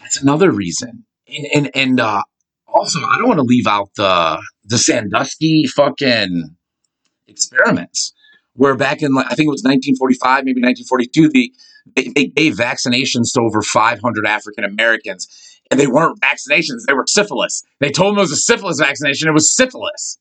that's 0.00 0.20
another 0.20 0.50
reason. 0.50 1.04
And, 1.28 1.46
and, 1.54 1.76
and 1.76 2.00
uh, 2.00 2.22
also, 2.66 3.00
I 3.00 3.18
don't 3.18 3.28
want 3.28 3.38
to 3.38 3.44
leave 3.44 3.66
out 3.66 3.90
the, 3.96 4.42
the 4.64 4.78
Sandusky 4.78 5.66
fucking 5.66 6.56
experiments 7.28 8.13
where 8.54 8.76
back 8.76 9.02
in 9.02 9.16
I 9.16 9.34
think 9.34 9.46
it 9.46 9.54
was 9.54 9.62
1945, 9.64 10.44
maybe 10.44 10.62
1942, 10.62 11.28
the 11.28 11.52
they, 11.96 12.08
they 12.14 12.26
gave 12.26 12.54
vaccinations 12.54 13.32
to 13.34 13.40
over 13.40 13.60
500 13.60 14.26
African 14.26 14.64
Americans, 14.64 15.60
and 15.70 15.78
they 15.78 15.86
weren't 15.86 16.20
vaccinations; 16.20 16.84
they 16.86 16.94
were 16.94 17.04
syphilis. 17.06 17.62
They 17.80 17.90
told 17.90 18.12
them 18.12 18.18
it 18.18 18.22
was 18.22 18.32
a 18.32 18.36
syphilis 18.36 18.78
vaccination. 18.78 19.28
It 19.28 19.32
was 19.32 19.54
syphilis. 19.54 20.18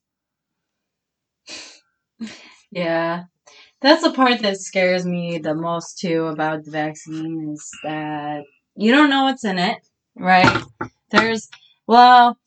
Yeah. 2.72 3.24
That's 3.82 4.02
the 4.02 4.14
part 4.14 4.42
that 4.42 4.62
scares 4.62 5.06
me 5.06 5.38
the 5.38 5.54
most 5.54 6.00
too 6.00 6.26
about 6.26 6.64
the 6.64 6.72
vaccine 6.72 7.52
is 7.54 7.70
that 7.84 8.44
you 8.76 8.92
don't 8.92 9.10
know 9.10 9.24
what's 9.24 9.44
in 9.44 9.60
it, 9.60 9.78
right? 10.16 10.64
There's, 11.12 11.50
well, 11.86 12.38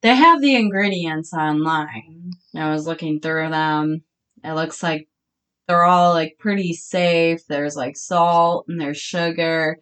they 0.00 0.16
have 0.16 0.40
the 0.40 0.56
ingredients 0.56 1.32
online. 1.32 2.32
I 2.56 2.70
was 2.70 2.86
looking 2.86 3.20
through 3.20 3.50
them. 3.50 4.02
It 4.42 4.54
looks 4.54 4.82
like 4.82 5.08
they're 5.68 5.84
all 5.84 6.12
like 6.12 6.36
pretty 6.38 6.72
safe. 6.72 7.40
There's 7.48 7.76
like 7.76 7.96
salt 7.96 8.66
and 8.68 8.80
there's 8.80 8.98
sugar, 8.98 9.78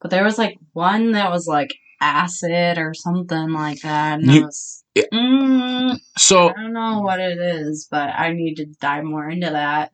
but 0.00 0.10
there 0.10 0.24
was 0.24 0.38
like 0.38 0.58
one 0.72 1.12
that 1.12 1.30
was 1.30 1.46
like 1.46 1.74
acid 2.00 2.78
or 2.78 2.94
something 2.94 3.50
like 3.52 3.80
that. 3.82 4.20
And 4.20 4.30
You- 4.32 4.44
was, 4.46 4.84
mm, 5.12 5.98
So 6.16 6.48
I 6.50 6.52
don't 6.62 6.72
know 6.72 7.00
what 7.02 7.20
it 7.20 7.38
is, 7.38 7.86
but 7.90 8.08
I 8.10 8.32
need 8.32 8.56
to 8.56 8.66
dive 8.80 9.04
more 9.04 9.28
into 9.28 9.50
that. 9.50 9.92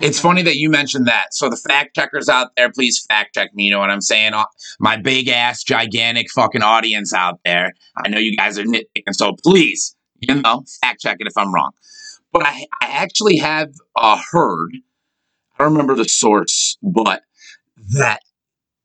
it's 0.00 0.18
funny 0.18 0.42
that 0.42 0.56
you 0.56 0.68
mentioned 0.68 1.06
that. 1.06 1.32
So 1.32 1.48
the 1.48 1.56
fact 1.56 1.94
checkers 1.94 2.28
out 2.28 2.48
there, 2.56 2.70
please 2.72 3.04
fact 3.08 3.34
check 3.34 3.54
me. 3.54 3.64
You 3.64 3.70
know 3.70 3.78
what 3.78 3.90
I'm 3.90 4.00
saying? 4.00 4.34
Uh, 4.34 4.44
My 4.80 4.96
big 4.96 5.28
ass, 5.28 5.62
gigantic 5.62 6.30
fucking 6.32 6.62
audience 6.62 7.14
out 7.14 7.38
there. 7.44 7.72
I 7.96 8.08
know 8.08 8.18
you 8.18 8.36
guys 8.36 8.58
are 8.58 8.64
nitpicking, 8.64 9.12
so 9.14 9.34
please, 9.44 9.94
you 10.20 10.34
know, 10.34 10.64
fact 10.82 11.00
check 11.00 11.18
it 11.20 11.26
if 11.28 11.36
I'm 11.36 11.54
wrong. 11.54 11.70
But 12.32 12.44
I, 12.44 12.66
I 12.80 12.86
actually 12.86 13.36
have 13.38 13.72
uh, 13.96 14.20
heard. 14.30 14.70
I 15.58 15.64
don't 15.64 15.72
remember 15.72 15.94
the 15.94 16.08
source, 16.08 16.78
but 16.82 17.22
that 17.94 18.20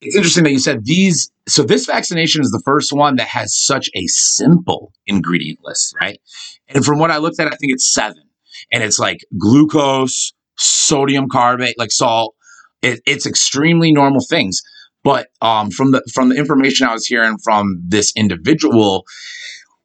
it's 0.02 0.16
interesting 0.16 0.44
that 0.44 0.52
you 0.52 0.60
said 0.60 0.86
these. 0.86 1.32
So 1.48 1.64
this 1.64 1.86
vaccination 1.86 2.42
is 2.42 2.52
the 2.52 2.62
first 2.66 2.92
one 2.92 3.16
that 3.18 3.28
has 3.28 3.56
such 3.56 3.90
a 3.96 4.08
simple 4.08 4.94
ingredient 5.06 5.60
list, 5.64 5.96
right? 6.02 6.20
And 6.68 6.84
from 6.84 7.00
what 7.00 7.12
I 7.12 7.18
looked 7.18 7.40
at, 7.40 7.48
I 7.48 7.56
think 7.56 7.72
it's 7.72 7.94
seven, 7.94 8.24
and 8.72 8.84
it's 8.84 9.00
like 9.00 9.20
glucose, 9.38 10.34
sodium 10.58 11.28
carbonate, 11.30 11.78
like 11.78 11.92
salt. 11.92 12.36
It, 12.82 13.02
it's 13.06 13.26
extremely 13.26 13.92
normal 13.92 14.22
things. 14.28 14.62
But 15.04 15.28
um, 15.42 15.70
from 15.70 15.92
the 15.92 16.04
from 16.14 16.30
the 16.30 16.36
information 16.36 16.88
I 16.88 16.94
was 16.94 17.06
hearing 17.06 17.38
from 17.44 17.82
this 17.88 18.12
individual, 18.16 19.06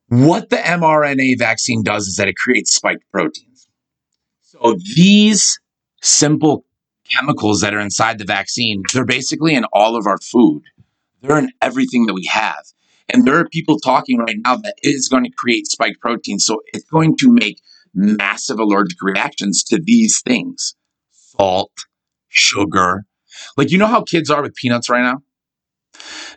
what 0.08 0.48
the 0.50 0.56
mRNA 0.56 1.38
vaccine 1.38 1.82
does 1.82 2.06
is 2.08 2.16
that 2.16 2.28
it 2.28 2.36
creates 2.36 2.74
spike 2.74 2.98
proteins. 3.12 3.49
So 4.62 4.76
these 4.94 5.58
simple 6.02 6.64
chemicals 7.10 7.60
that 7.60 7.74
are 7.74 7.80
inside 7.80 8.18
the 8.18 8.24
vaccine, 8.24 8.82
they're 8.92 9.04
basically 9.04 9.54
in 9.54 9.64
all 9.72 9.96
of 9.96 10.06
our 10.06 10.18
food. 10.18 10.62
They're 11.22 11.38
in 11.38 11.52
everything 11.60 12.06
that 12.06 12.14
we 12.14 12.26
have. 12.26 12.64
And 13.08 13.26
there 13.26 13.38
are 13.38 13.48
people 13.48 13.78
talking 13.78 14.18
right 14.18 14.36
now 14.44 14.56
that 14.56 14.74
it 14.82 14.90
is 14.90 15.08
going 15.08 15.24
to 15.24 15.30
create 15.30 15.66
spike 15.66 15.96
proteins. 16.00 16.44
So 16.44 16.60
it's 16.72 16.88
going 16.88 17.16
to 17.18 17.32
make 17.32 17.60
massive 17.92 18.58
allergic 18.58 18.98
reactions 19.02 19.64
to 19.64 19.80
these 19.82 20.20
things 20.20 20.76
salt, 21.10 21.72
sugar. 22.28 23.04
Like, 23.56 23.70
you 23.70 23.78
know 23.78 23.86
how 23.86 24.02
kids 24.02 24.30
are 24.30 24.42
with 24.42 24.54
peanuts 24.54 24.88
right 24.88 25.02
now? 25.02 25.22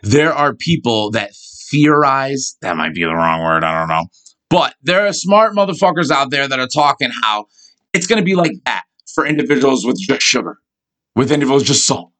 There 0.02 0.32
are 0.32 0.54
people 0.54 1.10
that 1.12 1.32
theorize, 1.70 2.56
that 2.60 2.76
might 2.76 2.94
be 2.94 3.04
the 3.04 3.14
wrong 3.14 3.42
word, 3.42 3.64
I 3.64 3.78
don't 3.78 3.88
know. 3.88 4.06
But 4.50 4.74
there 4.82 5.06
are 5.06 5.12
smart 5.12 5.54
motherfuckers 5.54 6.10
out 6.10 6.30
there 6.30 6.48
that 6.48 6.60
are 6.60 6.68
talking 6.68 7.10
how 7.22 7.46
it's 7.94 8.06
going 8.06 8.18
to 8.18 8.24
be 8.24 8.34
like 8.34 8.52
that 8.66 8.82
for 9.14 9.24
individuals 9.24 9.86
with 9.86 9.98
just 9.98 10.22
sugar, 10.22 10.58
with 11.14 11.32
individuals 11.32 11.62
just 11.62 11.86
salt. 11.86 12.10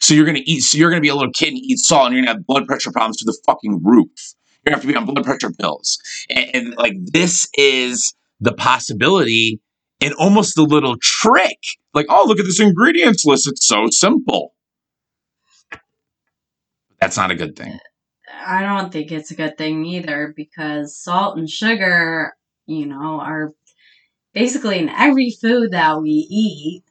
So 0.00 0.14
you're 0.14 0.24
going 0.24 0.36
to 0.36 0.50
eat, 0.50 0.60
so 0.60 0.78
you're 0.78 0.90
going 0.90 1.00
to 1.00 1.04
be 1.04 1.08
a 1.08 1.14
little 1.14 1.32
kid 1.32 1.48
and 1.48 1.58
eat 1.58 1.78
salt 1.78 2.06
and 2.06 2.14
you're 2.14 2.24
going 2.24 2.34
to 2.34 2.38
have 2.38 2.46
blood 2.46 2.66
pressure 2.66 2.92
problems 2.92 3.16
to 3.18 3.24
the 3.24 3.38
fucking 3.46 3.82
roof. 3.82 4.34
You're 4.64 4.72
going 4.72 4.72
to 4.72 4.76
have 4.76 4.82
to 4.82 4.86
be 4.86 4.96
on 4.96 5.06
blood 5.06 5.24
pressure 5.24 5.52
pills. 5.58 5.98
And, 6.28 6.50
and 6.54 6.76
like 6.76 6.94
this 7.12 7.48
is 7.54 8.14
the 8.40 8.52
possibility 8.52 9.60
and 10.00 10.14
almost 10.14 10.54
the 10.54 10.62
little 10.62 10.96
trick. 11.00 11.58
Like, 11.94 12.06
oh, 12.08 12.24
look 12.26 12.38
at 12.38 12.44
this 12.44 12.60
ingredients 12.60 13.24
list. 13.24 13.48
It's 13.48 13.66
so 13.66 13.86
simple. 13.90 14.54
That's 17.00 17.16
not 17.16 17.30
a 17.30 17.34
good 17.34 17.56
thing. 17.56 17.78
I 18.46 18.62
don't 18.62 18.92
think 18.92 19.10
it's 19.10 19.30
a 19.30 19.34
good 19.34 19.58
thing 19.58 19.84
either 19.84 20.32
because 20.36 20.96
salt 20.96 21.36
and 21.36 21.48
sugar, 21.48 22.34
you 22.66 22.86
know, 22.86 23.20
are 23.20 23.52
basically 24.32 24.78
in 24.78 24.88
every 24.88 25.30
food 25.30 25.72
that 25.72 26.00
we 26.00 26.26
eat. 26.30 26.84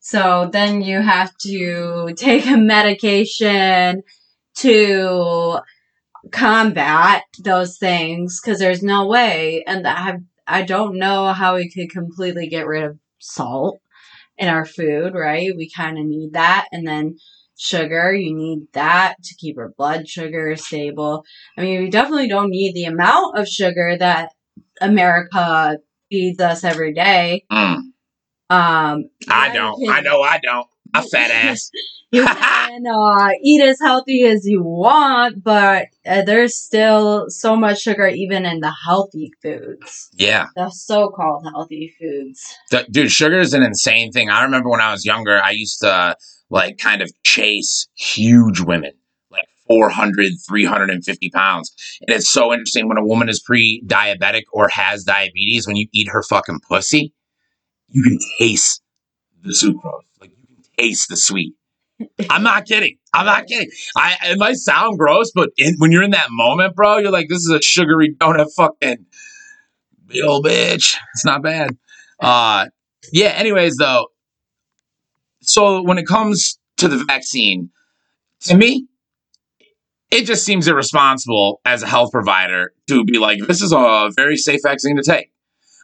So 0.00 0.48
then 0.52 0.82
you 0.82 1.00
have 1.00 1.36
to 1.38 2.14
take 2.16 2.46
a 2.46 2.56
medication 2.56 4.02
to 4.56 5.58
combat 6.32 7.22
those 7.42 7.78
things 7.78 8.40
because 8.40 8.58
there's 8.58 8.82
no 8.82 9.06
way 9.06 9.64
and 9.66 9.86
I 9.86 10.18
I 10.46 10.62
don't 10.62 10.98
know 10.98 11.32
how 11.32 11.56
we 11.56 11.70
could 11.70 11.90
completely 11.90 12.48
get 12.48 12.66
rid 12.66 12.82
of 12.82 12.98
salt 13.20 13.80
in 14.36 14.48
our 14.48 14.64
food, 14.64 15.14
right? 15.14 15.56
We 15.56 15.70
kind 15.70 15.98
of 15.98 16.04
need 16.04 16.32
that 16.32 16.66
and 16.72 16.86
then 16.86 17.16
sugar, 17.56 18.12
you 18.14 18.34
need 18.34 18.66
that 18.72 19.16
to 19.22 19.34
keep 19.36 19.58
our 19.58 19.72
blood 19.76 20.08
sugar 20.08 20.56
stable. 20.56 21.24
I 21.56 21.62
mean, 21.62 21.82
we 21.82 21.90
definitely 21.90 22.28
don't 22.28 22.50
need 22.50 22.74
the 22.74 22.86
amount 22.86 23.38
of 23.38 23.46
sugar 23.46 23.96
that 23.98 24.32
America 24.80 25.78
feeds 26.10 26.40
us 26.40 26.64
every 26.64 26.92
day. 26.92 27.44
Mm, 27.50 27.76
Um 28.50 29.04
I 29.28 29.52
don't. 29.52 29.80
you 29.80 29.90
I 29.90 30.00
know 30.00 30.20
I 30.22 30.38
don't. 30.42 30.66
I'm 30.94 31.04
a 31.04 31.06
fat 31.06 31.30
ass. 31.30 31.70
you 32.10 32.24
can 32.26 32.84
uh, 32.88 33.28
eat 33.44 33.62
as 33.62 33.78
healthy 33.80 34.24
as 34.24 34.44
you 34.44 34.62
want, 34.64 35.44
but 35.44 35.86
uh, 36.04 36.22
there's 36.22 36.56
still 36.56 37.26
so 37.28 37.54
much 37.54 37.80
sugar 37.80 38.08
even 38.08 38.44
in 38.44 38.58
the 38.58 38.72
healthy 38.84 39.30
foods, 39.40 40.08
Yeah. 40.14 40.46
the 40.56 40.70
so-called 40.70 41.44
healthy 41.54 41.94
foods. 42.00 42.42
Dude, 42.90 43.12
sugar 43.12 43.38
is 43.38 43.54
an 43.54 43.62
insane 43.62 44.10
thing. 44.10 44.28
I 44.30 44.42
remember 44.42 44.68
when 44.68 44.80
I 44.80 44.90
was 44.90 45.04
younger, 45.04 45.40
I 45.40 45.50
used 45.50 45.78
to 45.82 46.16
like 46.50 46.78
kind 46.78 47.00
of 47.00 47.12
chase 47.22 47.86
huge 47.94 48.58
women, 48.60 48.90
400, 49.70 50.32
350 50.48 51.30
pounds. 51.30 51.72
And 52.00 52.16
it's 52.16 52.28
so 52.28 52.52
interesting 52.52 52.88
when 52.88 52.98
a 52.98 53.04
woman 53.04 53.28
is 53.28 53.40
pre 53.40 53.82
diabetic 53.86 54.42
or 54.52 54.68
has 54.68 55.04
diabetes, 55.04 55.66
when 55.66 55.76
you 55.76 55.86
eat 55.92 56.08
her 56.10 56.24
fucking 56.24 56.60
pussy, 56.68 57.14
you 57.88 58.02
can 58.02 58.18
taste 58.38 58.82
the 59.42 59.50
sucrose. 59.50 60.02
Like 60.20 60.30
you 60.30 60.46
can 60.46 60.64
taste 60.76 61.08
the 61.08 61.16
sweet. 61.16 61.54
I'm 62.28 62.42
not 62.42 62.66
kidding. 62.66 62.96
I'm 63.14 63.26
not 63.26 63.46
kidding. 63.46 63.70
I 63.96 64.16
it 64.24 64.38
might 64.38 64.56
sound 64.56 64.98
gross, 64.98 65.30
but 65.32 65.50
in, 65.56 65.76
when 65.78 65.92
you're 65.92 66.02
in 66.02 66.12
that 66.12 66.28
moment, 66.30 66.74
bro, 66.74 66.98
you're 66.98 67.12
like, 67.12 67.28
this 67.28 67.38
is 67.38 67.50
a 67.50 67.62
sugary 67.62 68.14
donut 68.14 68.48
fucking 68.56 69.06
old 70.24 70.46
bitch. 70.46 70.96
It's 71.14 71.24
not 71.24 71.42
bad. 71.42 71.76
Uh 72.18 72.66
yeah, 73.12 73.28
anyways 73.28 73.76
though, 73.76 74.08
so 75.42 75.82
when 75.82 75.98
it 75.98 76.06
comes 76.06 76.58
to 76.78 76.88
the 76.88 77.04
vaccine, 77.04 77.70
to 78.42 78.56
me, 78.56 78.86
it 80.10 80.26
just 80.26 80.44
seems 80.44 80.66
irresponsible 80.66 81.60
as 81.64 81.82
a 81.82 81.86
health 81.86 82.10
provider 82.12 82.72
to 82.88 83.04
be 83.04 83.18
like, 83.18 83.38
this 83.46 83.62
is 83.62 83.72
a 83.72 84.10
very 84.16 84.36
safe 84.36 84.60
vaccine 84.62 84.96
to 84.96 85.02
take. 85.02 85.30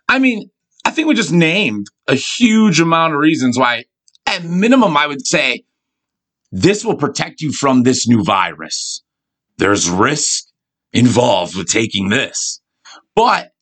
I 0.08 0.18
mean, 0.18 0.50
I 0.84 0.90
think 0.90 1.08
we 1.08 1.14
just 1.14 1.32
named 1.32 1.86
a 2.08 2.14
huge 2.14 2.80
amount 2.80 3.14
of 3.14 3.20
reasons 3.20 3.58
why, 3.58 3.84
at 4.26 4.44
minimum, 4.44 4.96
I 4.96 5.06
would 5.06 5.26
say 5.26 5.64
this 6.52 6.84
will 6.84 6.96
protect 6.96 7.40
you 7.40 7.52
from 7.52 7.82
this 7.82 8.06
new 8.08 8.22
virus. 8.22 9.02
There's 9.58 9.88
risk 9.88 10.44
involved 10.92 11.56
with 11.56 11.68
taking 11.68 12.08
this, 12.08 12.60
but 13.14 13.52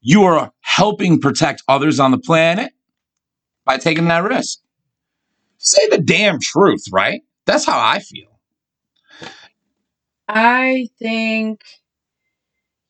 you 0.00 0.24
are 0.24 0.52
helping 0.60 1.20
protect 1.20 1.62
others 1.68 2.00
on 2.00 2.10
the 2.10 2.18
planet 2.18 2.72
by 3.64 3.78
taking 3.78 4.08
that 4.08 4.22
risk. 4.24 4.60
Say 5.58 5.88
the 5.88 5.98
damn 5.98 6.38
truth, 6.40 6.84
right? 6.92 7.22
That's 7.46 7.66
how 7.66 7.78
I 7.78 7.98
feel. 7.98 8.37
I 10.28 10.88
think, 10.98 11.62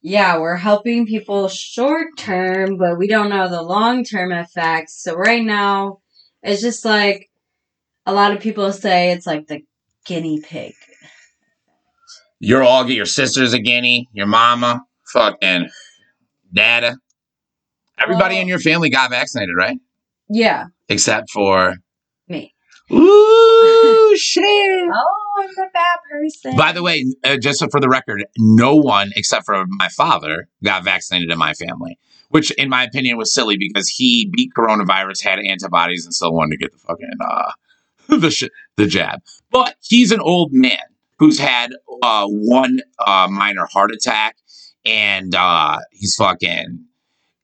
yeah, 0.03 0.39
we're 0.39 0.57
helping 0.57 1.07
people 1.07 1.49
short 1.49 2.17
term, 2.19 2.77
but 2.79 2.99
we 2.99 3.07
don't 3.07 3.31
know 3.31 3.49
the 3.49 3.63
long 3.63 4.05
term 4.05 4.33
effects. 4.33 5.01
So 5.03 5.15
right 5.15 5.45
now, 5.45 6.01
it's 6.43 6.61
just 6.63 6.85
like 6.85 7.31
a 8.07 8.13
lot 8.13 8.33
of 8.33 8.41
people 8.41 8.73
say 8.73 9.13
it's 9.13 9.27
like 9.27 9.47
the 9.47 9.63
guinea 10.05 10.41
pig. 10.41 10.75
You're 12.41 12.63
all 12.63 12.85
get 12.85 12.95
your 12.97 13.07
sister's 13.07 13.53
a 13.53 13.59
guinea, 13.59 14.09
your 14.13 14.27
mama, 14.27 14.83
fucking 15.13 15.69
dada. 16.53 16.97
Everybody 18.01 18.37
Well- 18.37 18.43
in 18.43 18.49
your 18.49 18.61
family 18.61 18.91
got 18.91 19.11
vaccinated, 19.11 19.55
right? 19.57 19.79
Yeah, 20.31 20.67
Except 20.91 21.31
for 21.31 21.77
me. 22.29 22.55
Ooh 22.93 24.15
shit. 24.17 24.45
Oh, 24.95 25.28
I'm 25.41 25.71
bad 25.73 25.97
person. 26.11 26.57
By 26.57 26.73
the 26.73 26.83
way, 26.83 27.05
uh, 27.25 27.37
just 27.37 27.65
for 27.71 27.81
the 27.81 27.89
record, 27.89 28.25
no 28.39 28.75
one 28.77 29.13
except 29.17 29.47
for 29.47 29.65
my 29.69 29.89
father 29.89 30.49
got 30.65 30.85
vaccinated 30.85 31.31
in 31.31 31.39
my 31.39 31.55
family, 31.55 31.99
which, 32.31 32.51
in 32.53 32.69
my 32.69 32.85
opinion, 32.85 33.17
was 33.17 33.33
silly 33.33 33.57
because 33.59 33.89
he 33.89 34.31
beat 34.35 34.51
coronavirus, 34.57 35.23
had 35.23 35.39
antibodies, 35.41 36.05
and 36.05 36.15
still 36.15 36.33
wanted 36.35 36.53
to 36.53 36.57
get 36.59 36.73
the 36.73 36.79
fucking 36.79 37.11
uh, 37.21 37.53
the 38.19 38.31
sh- 38.31 38.49
the 38.77 38.87
jab. 38.87 39.21
But 39.51 39.77
he's 39.83 40.13
an 40.13 40.21
old 40.21 40.53
man 40.53 40.79
who's 41.19 41.39
had 41.39 41.73
uh, 42.03 42.27
one 42.29 42.81
uh, 43.05 43.29
minor 43.31 43.67
heart 43.67 43.91
attack, 43.93 44.37
and 44.85 45.35
uh, 45.35 45.79
he's 45.93 46.15
fucking. 46.15 46.85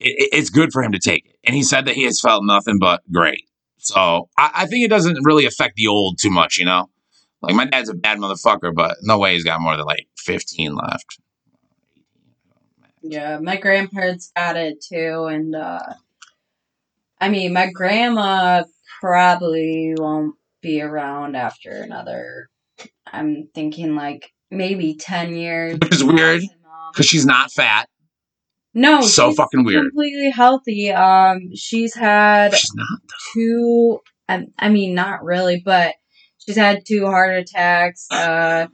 It- 0.00 0.28
it's 0.32 0.50
good 0.50 0.72
for 0.72 0.82
him 0.82 0.92
to 0.92 0.98
take 0.98 1.26
it, 1.26 1.36
and 1.44 1.54
he 1.56 1.62
said 1.62 1.86
that 1.86 1.94
he 1.94 2.04
has 2.04 2.20
felt 2.20 2.42
nothing 2.44 2.78
but 2.78 3.00
great. 3.12 3.48
So 3.78 4.28
I, 4.38 4.50
I 4.54 4.66
think 4.66 4.84
it 4.84 4.88
doesn't 4.88 5.18
really 5.24 5.44
affect 5.46 5.76
the 5.76 5.86
old 5.88 6.18
too 6.20 6.30
much, 6.30 6.56
you 6.58 6.64
know. 6.64 6.88
Like 7.46 7.54
my 7.56 7.66
dad's 7.66 7.88
a 7.88 7.94
bad 7.94 8.18
motherfucker, 8.18 8.74
but 8.74 8.96
no 9.02 9.18
way 9.18 9.34
he's 9.34 9.44
got 9.44 9.60
more 9.60 9.76
than 9.76 9.86
like 9.86 10.06
fifteen 10.18 10.74
left. 10.74 11.18
Yeah, 13.02 13.38
my 13.38 13.56
grandparents 13.56 14.32
got 14.34 14.56
it 14.56 14.82
too, 14.82 15.26
and 15.30 15.54
uh 15.54 15.80
I 17.20 17.28
mean, 17.28 17.52
my 17.52 17.70
grandma 17.70 18.64
probably 19.00 19.94
won't 19.96 20.34
be 20.60 20.82
around 20.82 21.36
after 21.36 21.70
another. 21.70 22.48
I'm 23.12 23.48
thinking 23.54 23.94
like 23.94 24.30
maybe 24.50 24.96
ten 24.96 25.34
years. 25.34 25.78
Which 25.80 25.92
is 25.94 26.04
weird. 26.04 26.42
Because 26.92 27.06
she's 27.06 27.26
not 27.26 27.50
fat. 27.52 27.88
No, 28.72 29.02
So 29.02 29.32
fucking 29.32 29.64
weird. 29.64 29.84
Completely 29.90 30.30
healthy. 30.30 30.90
Um, 30.90 31.54
she's 31.54 31.94
had 31.94 32.54
She's 32.54 32.74
not. 32.74 33.00
two. 33.32 34.00
I, 34.28 34.46
I 34.58 34.68
mean, 34.68 34.94
not 34.94 35.22
really, 35.22 35.62
but 35.64 35.94
she's 36.46 36.56
had 36.56 36.84
two 36.86 37.06
heart 37.06 37.34
attacks. 37.36 38.06
Uh, 38.10 38.66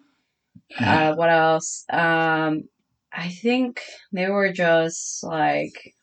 uh, 0.78 1.14
what 1.14 1.30
else? 1.30 1.84
Um, 1.92 2.64
I 3.12 3.28
think 3.28 3.80
they 4.12 4.28
were 4.28 4.52
just 4.52 5.22
like, 5.24 5.94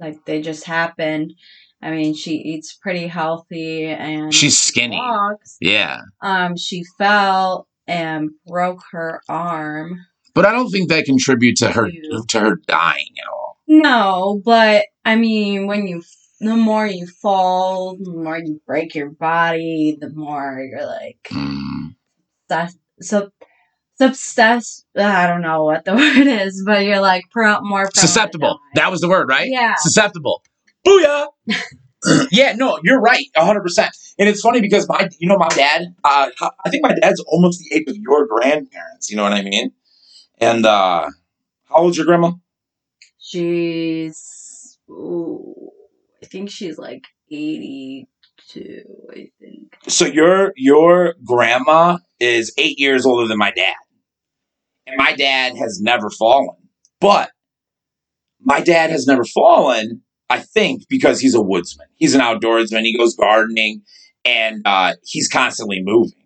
like 0.00 0.24
they 0.26 0.40
just 0.42 0.64
happened. 0.64 1.34
I 1.82 1.90
mean, 1.90 2.14
she 2.14 2.32
eats 2.36 2.74
pretty 2.74 3.06
healthy 3.06 3.86
and 3.86 4.32
She's 4.32 4.58
she 4.58 4.68
skinny. 4.70 4.96
walks. 4.96 5.56
Yeah. 5.60 6.00
Um, 6.22 6.56
she 6.56 6.82
fell 6.98 7.68
and 7.86 8.30
broke 8.46 8.82
her 8.92 9.20
arm. 9.28 10.00
But 10.34 10.46
I 10.46 10.52
don't 10.52 10.70
think 10.70 10.88
that 10.88 11.04
contribute 11.04 11.56
to 11.58 11.70
her 11.70 11.88
to 12.28 12.40
her 12.40 12.56
dying 12.66 13.14
at 13.20 13.28
all. 13.28 13.58
No, 13.68 14.42
but 14.44 14.86
I 15.04 15.16
mean, 15.16 15.66
when 15.66 15.86
you 15.86 16.02
the 16.40 16.56
more 16.56 16.86
you 16.86 17.06
fall, 17.06 17.96
the 17.98 18.10
more 18.12 18.38
you 18.38 18.60
break 18.66 18.94
your 18.94 19.10
body, 19.10 19.96
the 20.00 20.10
more 20.10 20.60
you're 20.70 20.86
like 20.86 21.18
Mm. 21.30 21.94
sus- 22.48 22.76
sub 23.00 23.30
subsess. 23.98 24.84
I 24.96 25.26
don't 25.26 25.40
know 25.40 25.64
what 25.64 25.84
the 25.84 25.94
word 25.96 26.26
is, 26.26 26.62
but 26.66 26.84
you're 26.84 27.00
like 27.00 27.24
pro- 27.30 27.60
more 27.62 27.88
Susceptible. 27.94 28.60
That 28.74 28.90
was 28.90 29.00
the 29.00 29.08
word, 29.08 29.28
right? 29.28 29.48
Yeah. 29.50 29.74
Susceptible. 29.78 30.42
Booyah. 30.86 31.28
yeah, 32.30 32.52
no, 32.52 32.78
you're 32.84 33.00
right, 33.00 33.26
hundred 33.34 33.62
percent. 33.62 33.90
And 34.18 34.28
it's 34.28 34.40
funny 34.40 34.60
because 34.60 34.86
my, 34.88 35.08
you 35.18 35.28
know, 35.28 35.36
my 35.38 35.48
dad. 35.48 35.94
Uh, 36.04 36.30
I 36.64 36.70
think 36.70 36.82
my 36.82 36.94
dad's 36.94 37.20
almost 37.20 37.60
the 37.60 37.74
age 37.76 37.84
of 37.88 37.96
your 37.96 38.26
grandparents. 38.26 39.10
You 39.10 39.16
know 39.16 39.22
what 39.22 39.32
I 39.32 39.42
mean? 39.42 39.72
And 40.38 40.66
uh 40.66 41.08
how 41.68 41.76
old's 41.76 41.96
your 41.96 42.06
grandma? 42.06 42.32
She's, 43.18 44.78
ooh, 44.88 45.65
I 46.22 46.26
think 46.26 46.50
she's 46.50 46.78
like 46.78 47.04
eighty-two. 47.30 48.82
I 49.10 49.28
think. 49.40 49.76
So 49.88 50.06
your 50.06 50.52
your 50.56 51.14
grandma 51.24 51.98
is 52.20 52.52
eight 52.58 52.78
years 52.78 53.06
older 53.06 53.28
than 53.28 53.38
my 53.38 53.50
dad, 53.50 53.76
and 54.86 54.96
my 54.96 55.14
dad 55.14 55.56
has 55.56 55.80
never 55.80 56.10
fallen. 56.10 56.56
But 57.00 57.30
my 58.40 58.60
dad 58.60 58.90
has 58.90 59.06
never 59.06 59.24
fallen. 59.24 60.02
I 60.28 60.40
think 60.40 60.82
because 60.88 61.20
he's 61.20 61.34
a 61.34 61.40
woodsman. 61.42 61.86
He's 61.94 62.14
an 62.14 62.20
outdoorsman. 62.20 62.82
He 62.82 62.96
goes 62.96 63.14
gardening, 63.14 63.82
and 64.24 64.62
uh, 64.64 64.94
he's 65.04 65.28
constantly 65.28 65.80
moving. 65.84 66.24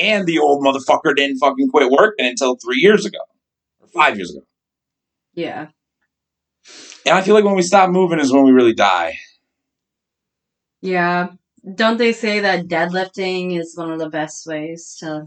And 0.00 0.26
the 0.26 0.38
old 0.38 0.64
motherfucker 0.64 1.14
didn't 1.16 1.38
fucking 1.38 1.68
quit 1.70 1.90
working 1.90 2.24
until 2.26 2.56
three 2.56 2.78
years 2.78 3.04
ago 3.04 3.18
or 3.80 3.88
five 3.88 4.16
years 4.16 4.30
ago. 4.30 4.46
Yeah. 5.34 5.68
And 7.10 7.18
I 7.18 7.22
feel 7.22 7.34
like 7.34 7.44
when 7.44 7.56
we 7.56 7.62
stop 7.62 7.90
moving 7.90 8.20
is 8.20 8.32
when 8.32 8.44
we 8.44 8.52
really 8.52 8.72
die. 8.72 9.18
Yeah. 10.80 11.30
Don't 11.74 11.98
they 11.98 12.12
say 12.12 12.38
that 12.40 12.68
deadlifting 12.68 13.58
is 13.58 13.76
one 13.76 13.90
of 13.90 13.98
the 13.98 14.08
best 14.08 14.46
ways 14.46 14.96
to 15.00 15.24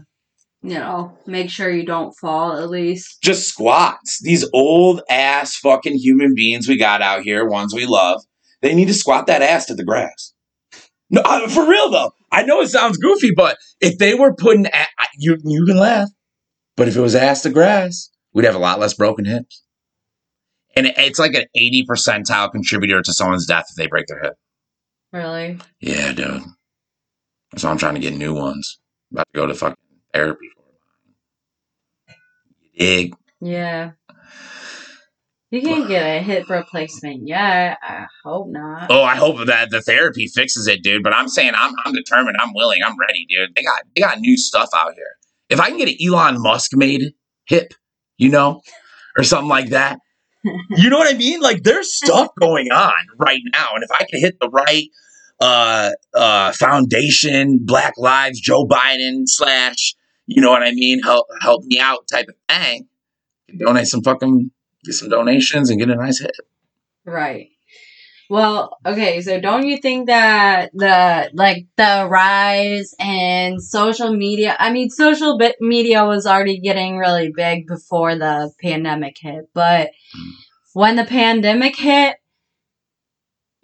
you 0.62 0.78
know, 0.78 1.12
make 1.26 1.50
sure 1.50 1.68
you 1.68 1.84
don't 1.84 2.16
fall 2.16 2.56
at 2.56 2.70
least. 2.70 3.20
Just 3.22 3.46
squats. 3.48 4.18
These 4.22 4.48
old 4.54 5.02
ass 5.10 5.56
fucking 5.56 5.98
human 5.98 6.34
beings 6.34 6.66
we 6.66 6.78
got 6.78 7.02
out 7.02 7.20
here, 7.20 7.46
ones 7.46 7.74
we 7.74 7.84
love, 7.84 8.22
they 8.62 8.74
need 8.74 8.88
to 8.88 8.94
squat 8.94 9.26
that 9.26 9.42
ass 9.42 9.66
to 9.66 9.74
the 9.74 9.84
grass. 9.84 10.32
No, 11.10 11.20
uh, 11.20 11.48
for 11.48 11.68
real 11.68 11.90
though. 11.90 12.12
I 12.32 12.44
know 12.44 12.62
it 12.62 12.68
sounds 12.68 12.96
goofy, 12.96 13.30
but 13.36 13.58
if 13.82 13.98
they 13.98 14.14
were 14.14 14.34
putting, 14.34 14.64
a- 14.64 14.70
I- 14.98 15.06
you 15.18 15.36
you 15.44 15.66
can 15.66 15.76
laugh, 15.76 16.08
but 16.78 16.88
if 16.88 16.96
it 16.96 17.00
was 17.02 17.14
ass 17.14 17.42
to 17.42 17.50
grass, 17.50 18.08
we'd 18.32 18.46
have 18.46 18.54
a 18.54 18.58
lot 18.58 18.80
less 18.80 18.94
broken 18.94 19.26
hips. 19.26 19.62
And 20.76 20.86
it- 20.86 20.98
it's 20.98 21.18
like 21.18 21.34
an 21.34 21.46
80 21.54 21.84
percentile 21.86 22.50
contributor 22.50 23.00
to 23.02 23.12
someone's 23.12 23.46
death 23.46 23.66
if 23.70 23.76
they 23.76 23.86
break 23.86 24.06
their 24.06 24.20
hip. 24.22 24.34
Really? 25.12 25.58
Yeah, 25.80 26.12
dude. 26.12 26.42
So 27.56 27.68
I'm 27.70 27.78
trying 27.78 27.94
to 27.94 28.00
get 28.00 28.14
new 28.14 28.34
ones. 28.34 28.80
About 29.12 29.26
to 29.32 29.40
go 29.40 29.46
to 29.46 29.54
fucking 29.54 29.76
therapy 30.12 30.48
for. 30.56 32.14
You 32.60 32.70
dig? 32.78 33.14
Yeah. 33.40 33.92
You 35.50 35.62
can't 35.62 35.86
get 35.86 36.02
a 36.02 36.20
hip 36.20 36.50
replacement 36.50 37.28
yet. 37.28 37.78
I 37.80 38.06
hope 38.24 38.48
not. 38.48 38.88
Oh, 38.90 39.04
I 39.04 39.14
hope 39.14 39.46
that 39.46 39.70
the 39.70 39.80
therapy 39.80 40.26
fixes 40.26 40.66
it, 40.66 40.82
dude. 40.82 41.04
But 41.04 41.14
I'm 41.14 41.28
saying 41.28 41.52
I'm 41.54 41.72
I'm 41.84 41.92
determined. 41.92 42.36
I'm 42.40 42.52
willing. 42.54 42.80
I'm 42.84 42.98
ready, 42.98 43.24
dude. 43.28 43.54
They 43.54 43.62
got 43.62 43.82
they 43.94 44.00
got 44.02 44.18
new 44.18 44.36
stuff 44.36 44.70
out 44.74 44.94
here. 44.94 45.12
If 45.50 45.60
I 45.60 45.68
can 45.68 45.78
get 45.78 45.88
an 45.88 45.94
Elon 46.04 46.42
Musk 46.42 46.72
made 46.74 47.12
hip, 47.46 47.72
you 48.18 48.30
know, 48.30 48.62
or 49.16 49.22
something 49.22 49.48
like 49.48 49.68
that. 49.68 50.00
You 50.70 50.90
know 50.90 50.98
what 50.98 51.12
I 51.12 51.16
mean? 51.16 51.40
Like 51.40 51.62
there's 51.62 51.92
stuff 52.02 52.30
going 52.38 52.70
on 52.70 52.92
right 53.18 53.42
now, 53.52 53.74
and 53.74 53.82
if 53.82 53.90
I 53.90 54.04
can 54.04 54.20
hit 54.20 54.38
the 54.40 54.48
right 54.48 54.88
uh 55.40 55.90
uh 56.14 56.52
foundation, 56.52 57.60
Black 57.62 57.94
Lives, 57.96 58.40
Joe 58.40 58.66
Biden 58.66 59.22
slash, 59.26 59.94
you 60.26 60.40
know 60.40 60.50
what 60.50 60.62
I 60.62 60.72
mean, 60.72 61.02
help 61.02 61.26
help 61.40 61.64
me 61.64 61.78
out 61.80 62.06
type 62.10 62.26
of 62.28 62.34
thing, 62.48 62.86
donate 63.58 63.86
some 63.86 64.02
fucking 64.02 64.50
get 64.84 64.94
some 64.94 65.08
donations 65.08 65.70
and 65.70 65.78
get 65.78 65.90
a 65.90 65.96
nice 65.96 66.20
hip. 66.20 66.30
Right. 67.04 67.48
Well, 68.30 68.78
okay, 68.86 69.20
so 69.20 69.38
don't 69.40 69.66
you 69.66 69.76
think 69.78 70.06
that 70.06 70.70
the 70.72 71.30
like 71.34 71.66
the 71.76 72.06
rise 72.08 72.94
in 72.98 73.60
social 73.60 74.14
media, 74.14 74.56
I 74.58 74.72
mean 74.72 74.88
social 74.88 75.38
media 75.60 76.04
was 76.04 76.26
already 76.26 76.58
getting 76.58 76.96
really 76.96 77.30
big 77.30 77.66
before 77.66 78.16
the 78.16 78.50
pandemic 78.62 79.16
hit, 79.20 79.50
but 79.52 79.90
mm. 80.16 80.30
when 80.72 80.96
the 80.96 81.04
pandemic 81.04 81.76
hit, 81.76 82.16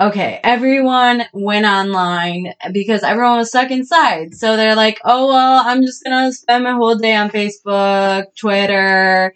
okay, 0.01 0.41
everyone 0.45 1.25
went 1.33 1.67
online 1.67 2.53
because 2.73 3.03
everyone 3.03 3.39
was 3.39 3.49
stuck 3.49 3.71
inside. 3.71 4.35
So 4.35 4.57
they're 4.57 4.77
like, 4.77 5.01
"Oh, 5.05 5.29
well, 5.29 5.63
I'm 5.65 5.83
just 5.83 6.05
going 6.05 6.27
to 6.27 6.33
spend 6.33 6.65
my 6.65 6.73
whole 6.73 6.97
day 6.97 7.15
on 7.15 7.31
Facebook, 7.31 8.25
Twitter, 8.39 9.35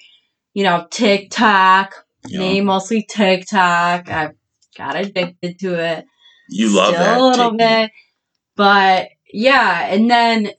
you 0.55 0.65
know, 0.65 0.87
TikTok, 0.91 2.07
me 2.31 2.61
mostly 2.61 3.03
TikTok. 3.03 4.11
I 4.11 4.31
got 4.77 4.97
addicted 4.97 5.59
to 5.61 5.75
it. 5.75 6.05
You 6.51 6.75
love 6.75 6.95
Still 6.95 7.05
that. 7.05 7.19
a 7.21 7.25
little 7.25 7.51
technique. 7.51 7.59
bit, 7.59 7.91
but 8.57 9.09
yeah. 9.33 9.87
And 9.87 10.11
then 10.11 10.51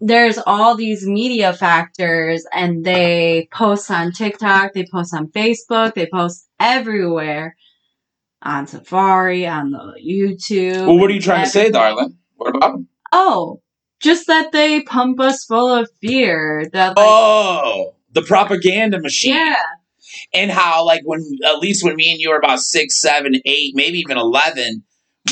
there's 0.00 0.38
all 0.38 0.76
these 0.76 1.06
media 1.06 1.52
factors, 1.52 2.44
and 2.52 2.84
they 2.84 3.48
post 3.52 3.90
on 3.90 4.12
TikTok, 4.12 4.72
they 4.74 4.86
post 4.90 5.14
on 5.14 5.28
Facebook, 5.28 5.94
they 5.94 6.06
post 6.06 6.46
everywhere 6.58 7.56
on 8.42 8.66
Safari, 8.66 9.46
on 9.46 9.70
the 9.72 9.94
YouTube. 10.02 10.86
Well, 10.86 10.96
what 10.98 11.10
are 11.10 11.14
you 11.14 11.20
trying 11.20 11.44
to 11.44 11.50
say, 11.50 11.70
darling? 11.70 12.16
What 12.36 12.56
about 12.56 12.72
them? 12.72 12.88
Oh, 13.12 13.60
just 14.00 14.26
that 14.28 14.52
they 14.52 14.80
pump 14.82 15.20
us 15.20 15.44
full 15.44 15.70
of 15.74 15.90
fear. 16.00 16.66
That 16.72 16.96
like, 16.96 17.06
Oh, 17.06 17.94
the 18.12 18.22
propaganda 18.22 18.98
machine. 19.00 19.34
yeah, 19.34 19.56
And 20.32 20.50
how, 20.50 20.84
like, 20.84 21.02
when 21.04 21.24
at 21.46 21.58
least 21.58 21.84
when 21.84 21.96
me 21.96 22.12
and 22.12 22.20
you 22.20 22.30
were 22.30 22.36
about 22.36 22.60
six, 22.60 23.00
seven, 23.00 23.34
eight, 23.44 23.72
maybe 23.74 23.98
even 23.98 24.16
eleven, 24.16 24.84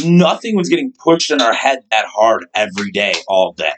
nothing 0.04 0.56
was 0.56 0.68
getting 0.68 0.92
pushed 0.92 1.30
in 1.30 1.40
our 1.40 1.54
head 1.54 1.80
that 1.90 2.06
hard 2.06 2.46
every 2.54 2.90
day, 2.90 3.14
all 3.28 3.52
day, 3.52 3.72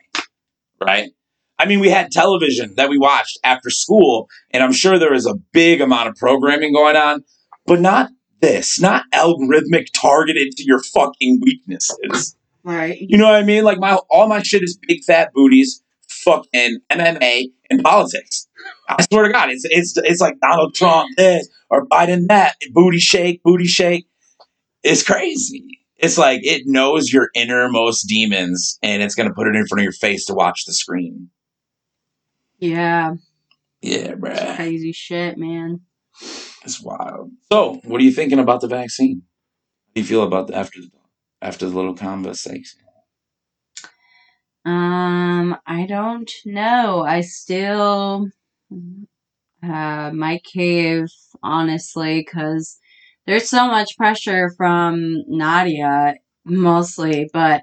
right? 0.80 1.10
I 1.58 1.66
mean, 1.66 1.80
we 1.80 1.90
had 1.90 2.10
television 2.10 2.74
that 2.76 2.88
we 2.88 2.96
watched 2.96 3.38
after 3.44 3.68
school, 3.68 4.28
and 4.50 4.62
I'm 4.62 4.72
sure 4.72 4.98
there 4.98 5.12
was 5.12 5.26
a 5.26 5.34
big 5.52 5.82
amount 5.82 6.08
of 6.08 6.16
programming 6.16 6.72
going 6.72 6.96
on, 6.96 7.22
but 7.66 7.80
not 7.80 8.10
this, 8.40 8.80
not 8.80 9.04
algorithmic 9.12 9.88
targeted 9.92 10.52
to 10.56 10.64
your 10.64 10.82
fucking 10.82 11.40
weaknesses. 11.42 12.34
right. 12.64 12.96
You 12.98 13.18
know 13.18 13.26
what 13.26 13.34
I 13.34 13.42
mean? 13.42 13.64
Like 13.64 13.78
my 13.78 13.98
all 14.08 14.26
my 14.26 14.42
shit 14.42 14.62
is 14.62 14.78
big 14.88 15.04
fat 15.04 15.34
booties, 15.34 15.82
fucking 16.24 16.78
MMA 16.90 17.46
and 17.70 17.82
politics. 17.82 18.46
I 18.88 19.02
swear 19.02 19.26
to 19.26 19.32
God, 19.32 19.50
it's 19.50 19.64
it's 19.64 19.96
it's 19.96 20.20
like 20.20 20.38
Donald 20.40 20.74
Trump 20.74 21.08
this 21.16 21.48
or 21.70 21.86
Biden 21.86 22.26
that 22.28 22.56
booty 22.72 22.98
shake, 22.98 23.42
booty 23.42 23.66
shake. 23.66 24.06
It's 24.82 25.02
crazy. 25.02 25.78
It's 25.96 26.16
like 26.18 26.40
it 26.42 26.62
knows 26.66 27.12
your 27.12 27.28
innermost 27.34 28.08
demons 28.08 28.78
and 28.82 29.02
it's 29.02 29.14
gonna 29.14 29.34
put 29.34 29.46
it 29.48 29.54
in 29.56 29.66
front 29.66 29.80
of 29.80 29.84
your 29.84 29.92
face 29.92 30.26
to 30.26 30.34
watch 30.34 30.64
the 30.66 30.72
screen. 30.72 31.30
Yeah, 32.58 33.14
Yeah, 33.80 34.12
bruh. 34.14 34.56
crazy 34.56 34.92
shit, 34.92 35.38
man. 35.38 35.80
It's 36.64 36.82
wild. 36.82 37.30
So, 37.50 37.80
what 37.84 38.00
are 38.00 38.04
you 38.04 38.12
thinking 38.12 38.38
about 38.38 38.60
the 38.60 38.68
vaccine? 38.68 39.22
How 39.22 39.92
do 39.94 40.00
you 40.02 40.06
feel 40.06 40.22
about 40.22 40.48
the 40.48 40.54
after 40.56 40.80
after 41.40 41.66
the 41.68 41.74
little 41.74 41.94
conversation? 41.94 42.80
Um, 44.64 45.56
I 45.66 45.86
don't 45.86 46.30
know. 46.46 47.02
I 47.02 47.20
still 47.22 48.30
uh 49.62 50.10
might 50.14 50.42
cave 50.44 51.06
honestly 51.42 52.20
because 52.20 52.78
there's 53.26 53.48
so 53.48 53.66
much 53.66 53.96
pressure 53.96 54.50
from 54.56 55.22
Nadia 55.28 56.14
mostly, 56.44 57.28
but 57.32 57.62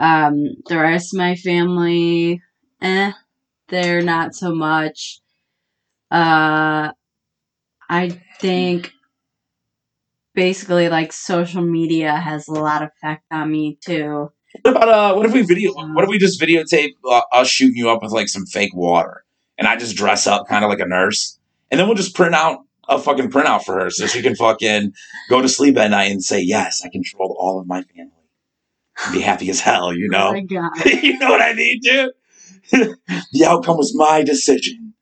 um 0.00 0.44
the 0.68 0.78
rest 0.78 1.14
of 1.14 1.18
my 1.18 1.36
family, 1.36 2.42
eh, 2.82 3.12
they're 3.68 4.02
not 4.02 4.34
so 4.34 4.54
much. 4.54 5.20
Uh, 6.10 6.92
I 7.90 8.08
think 8.40 8.92
basically 10.34 10.88
like 10.88 11.12
social 11.12 11.62
media 11.62 12.14
has 12.16 12.48
a 12.48 12.52
lot 12.52 12.82
of 12.82 12.90
effect 13.02 13.24
on 13.30 13.50
me 13.50 13.78
too. 13.84 14.30
What 14.62 14.70
about 14.76 14.88
uh? 14.88 15.14
What 15.14 15.26
if 15.26 15.32
we 15.32 15.42
video? 15.42 15.72
What 15.72 16.04
if 16.04 16.10
we 16.10 16.18
just 16.18 16.40
videotape 16.40 16.94
uh, 17.08 17.20
us 17.32 17.48
shooting 17.48 17.76
you 17.76 17.90
up 17.90 18.02
with 18.02 18.12
like 18.12 18.28
some 18.28 18.46
fake 18.46 18.74
water, 18.74 19.24
and 19.56 19.66
I 19.68 19.76
just 19.76 19.96
dress 19.96 20.26
up 20.26 20.46
kind 20.48 20.64
of 20.64 20.70
like 20.70 20.80
a 20.80 20.86
nurse, 20.86 21.38
and 21.70 21.78
then 21.78 21.86
we'll 21.86 21.96
just 21.96 22.14
print 22.14 22.34
out 22.34 22.60
a 22.88 22.98
fucking 22.98 23.30
printout 23.30 23.64
for 23.64 23.78
her 23.80 23.90
so 23.90 24.06
she 24.06 24.22
can 24.22 24.34
fucking 24.34 24.92
go 25.28 25.42
to 25.42 25.48
sleep 25.48 25.76
at 25.76 25.90
night 25.90 26.10
and 26.10 26.22
say, 26.24 26.40
"Yes, 26.40 26.82
I 26.84 26.88
controlled 26.88 27.36
all 27.38 27.60
of 27.60 27.66
my 27.66 27.82
family." 27.82 28.12
And 29.04 29.14
be 29.14 29.20
happy 29.20 29.48
as 29.50 29.60
hell, 29.60 29.92
you 29.94 30.08
Oh 30.12 30.16
know. 30.18 30.32
my 30.32 30.40
god. 30.40 30.70
you 31.02 31.18
know 31.18 31.30
what 31.30 31.40
I 31.40 31.54
mean, 31.54 31.78
dude? 31.80 32.10
the 33.32 33.44
outcome 33.46 33.76
was 33.76 33.94
my 33.94 34.22
decision. 34.24 34.94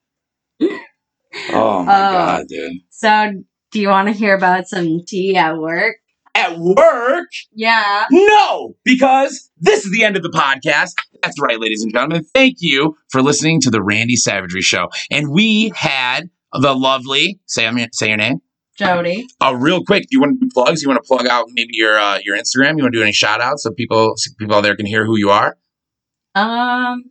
Oh 0.61 1.83
my 1.85 2.09
Oh. 2.09 2.13
god, 2.13 2.49
dude! 2.49 2.73
So, 2.91 3.33
do 3.71 3.81
you 3.81 3.89
want 3.89 4.09
to 4.09 4.13
hear 4.15 4.35
about 4.35 4.69
some 4.69 5.01
tea 5.07 5.37
at 5.37 5.57
work? 5.59 5.97
At 6.37 6.59
work. 6.59 7.29
Yeah. 7.53 8.05
No, 8.11 8.77
because 8.85 9.51
this 9.59 9.87
is 9.87 9.93
the 9.93 10.05
end 10.05 10.17
of 10.17 10.23
the 10.23 10.29
podcast. 10.29 10.93
That's 11.23 11.41
right, 11.41 11.59
ladies 11.59 11.83
and 11.83 11.93
gentlemen. 11.93 12.25
Thank 12.35 12.57
you 12.61 12.97
for 13.11 13.23
listening 13.23 13.61
to 13.63 13.71
the 13.71 13.83
Randy 13.83 14.17
Savagery 14.17 14.61
Show. 14.61 14.89
And 15.11 15.31
we 15.31 15.73
had 15.75 16.29
the 16.53 16.75
lovely 16.75 17.41
say 17.47 17.69
say 17.93 18.09
your 18.09 18.19
name. 18.19 18.41
Jody. 18.79 19.27
Oh, 19.41 19.55
real 19.55 19.83
quick, 19.83 20.03
do 20.03 20.09
you 20.11 20.21
want 20.21 20.39
to 20.39 20.47
do 20.47 20.51
plugs? 20.53 20.83
You 20.83 20.89
want 20.89 21.03
to 21.03 21.07
plug 21.07 21.27
out 21.27 21.47
maybe 21.53 21.71
your 21.73 21.99
uh, 21.99 22.19
your 22.23 22.37
Instagram? 22.37 22.77
You 22.77 22.85
want 22.85 22.93
to 22.93 22.99
do 22.99 23.03
any 23.03 23.13
shout 23.13 23.41
outs 23.41 23.63
so 23.63 23.71
people 23.71 24.13
so 24.17 24.31
people 24.39 24.55
out 24.57 24.63
there 24.63 24.77
can 24.77 24.87
hear 24.87 25.07
who 25.07 25.17
you 25.17 25.31
are? 25.31 25.57
Um, 26.35 27.05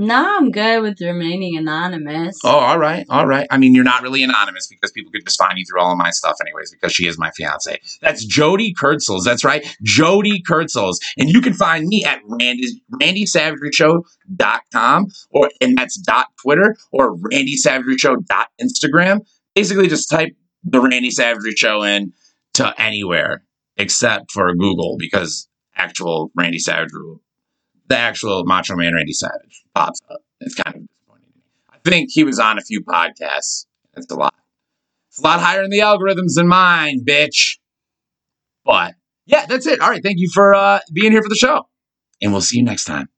no, 0.00 0.38
I'm 0.38 0.50
good 0.50 0.82
with 0.82 1.00
remaining 1.00 1.56
anonymous. 1.56 2.38
Oh, 2.44 2.58
all 2.58 2.78
right, 2.78 3.06
all 3.08 3.26
right. 3.26 3.46
I 3.50 3.56
mean, 3.58 3.74
you're 3.74 3.84
not 3.84 4.02
really 4.02 4.22
anonymous 4.22 4.66
because 4.66 4.90
people 4.90 5.10
could 5.12 5.24
just 5.24 5.38
find 5.38 5.56
you 5.56 5.64
through 5.68 5.80
all 5.80 5.92
of 5.92 5.98
my 5.98 6.10
stuff, 6.10 6.36
anyways, 6.40 6.72
because 6.72 6.92
she 6.92 7.06
is 7.06 7.16
my 7.18 7.30
fiance. 7.30 7.78
That's 8.00 8.24
Jody 8.24 8.74
Kurtzels. 8.74 9.22
That's 9.24 9.44
right, 9.44 9.64
Jody 9.82 10.42
Kurtzels. 10.42 10.96
And 11.16 11.30
you 11.30 11.40
can 11.40 11.54
find 11.54 11.86
me 11.86 12.04
at 12.04 12.20
Randy, 12.24 12.82
RandySavageryShow.com 13.00 15.06
or 15.30 15.48
and 15.60 15.78
that's 15.78 15.96
dot 15.98 16.26
Twitter 16.42 16.76
or 16.92 17.16
RandySavageryShow 17.16 18.26
dot 18.26 18.48
Instagram. 18.60 19.20
Basically, 19.54 19.86
just 19.88 20.10
type 20.10 20.30
the 20.64 20.80
Randy 20.80 21.10
Savagery 21.10 21.52
Show 21.52 21.82
in 21.82 22.12
to 22.54 22.74
anywhere 22.80 23.44
except 23.76 24.32
for 24.32 24.52
Google 24.54 24.96
because 24.98 25.48
actual 25.74 26.30
Randy 26.36 26.58
Savage, 26.58 26.90
the 27.90 27.98
actual 27.98 28.44
Macho 28.46 28.76
Man 28.76 28.94
Randy 28.94 29.12
Savage 29.12 29.64
pops 29.74 30.00
up. 30.10 30.22
It's 30.40 30.54
kind 30.54 30.76
of 30.76 30.82
disappointing. 30.82 31.32
I 31.68 31.76
think 31.84 32.10
he 32.10 32.24
was 32.24 32.38
on 32.38 32.56
a 32.56 32.62
few 32.62 32.80
podcasts. 32.82 33.66
It's 33.96 34.10
a 34.10 34.14
lot. 34.14 34.32
It's 35.08 35.18
a 35.18 35.22
lot 35.22 35.40
higher 35.40 35.62
in 35.62 35.70
the 35.70 35.80
algorithms 35.80 36.34
than 36.36 36.46
mine, 36.46 37.04
bitch. 37.04 37.58
But 38.64 38.94
yeah, 39.26 39.44
that's 39.46 39.66
it. 39.66 39.80
All 39.80 39.90
right. 39.90 40.02
Thank 40.02 40.18
you 40.18 40.30
for 40.32 40.54
uh, 40.54 40.80
being 40.92 41.10
here 41.12 41.22
for 41.22 41.28
the 41.28 41.34
show. 41.34 41.66
And 42.22 42.32
we'll 42.32 42.40
see 42.40 42.58
you 42.58 42.62
next 42.62 42.84
time. 42.84 43.08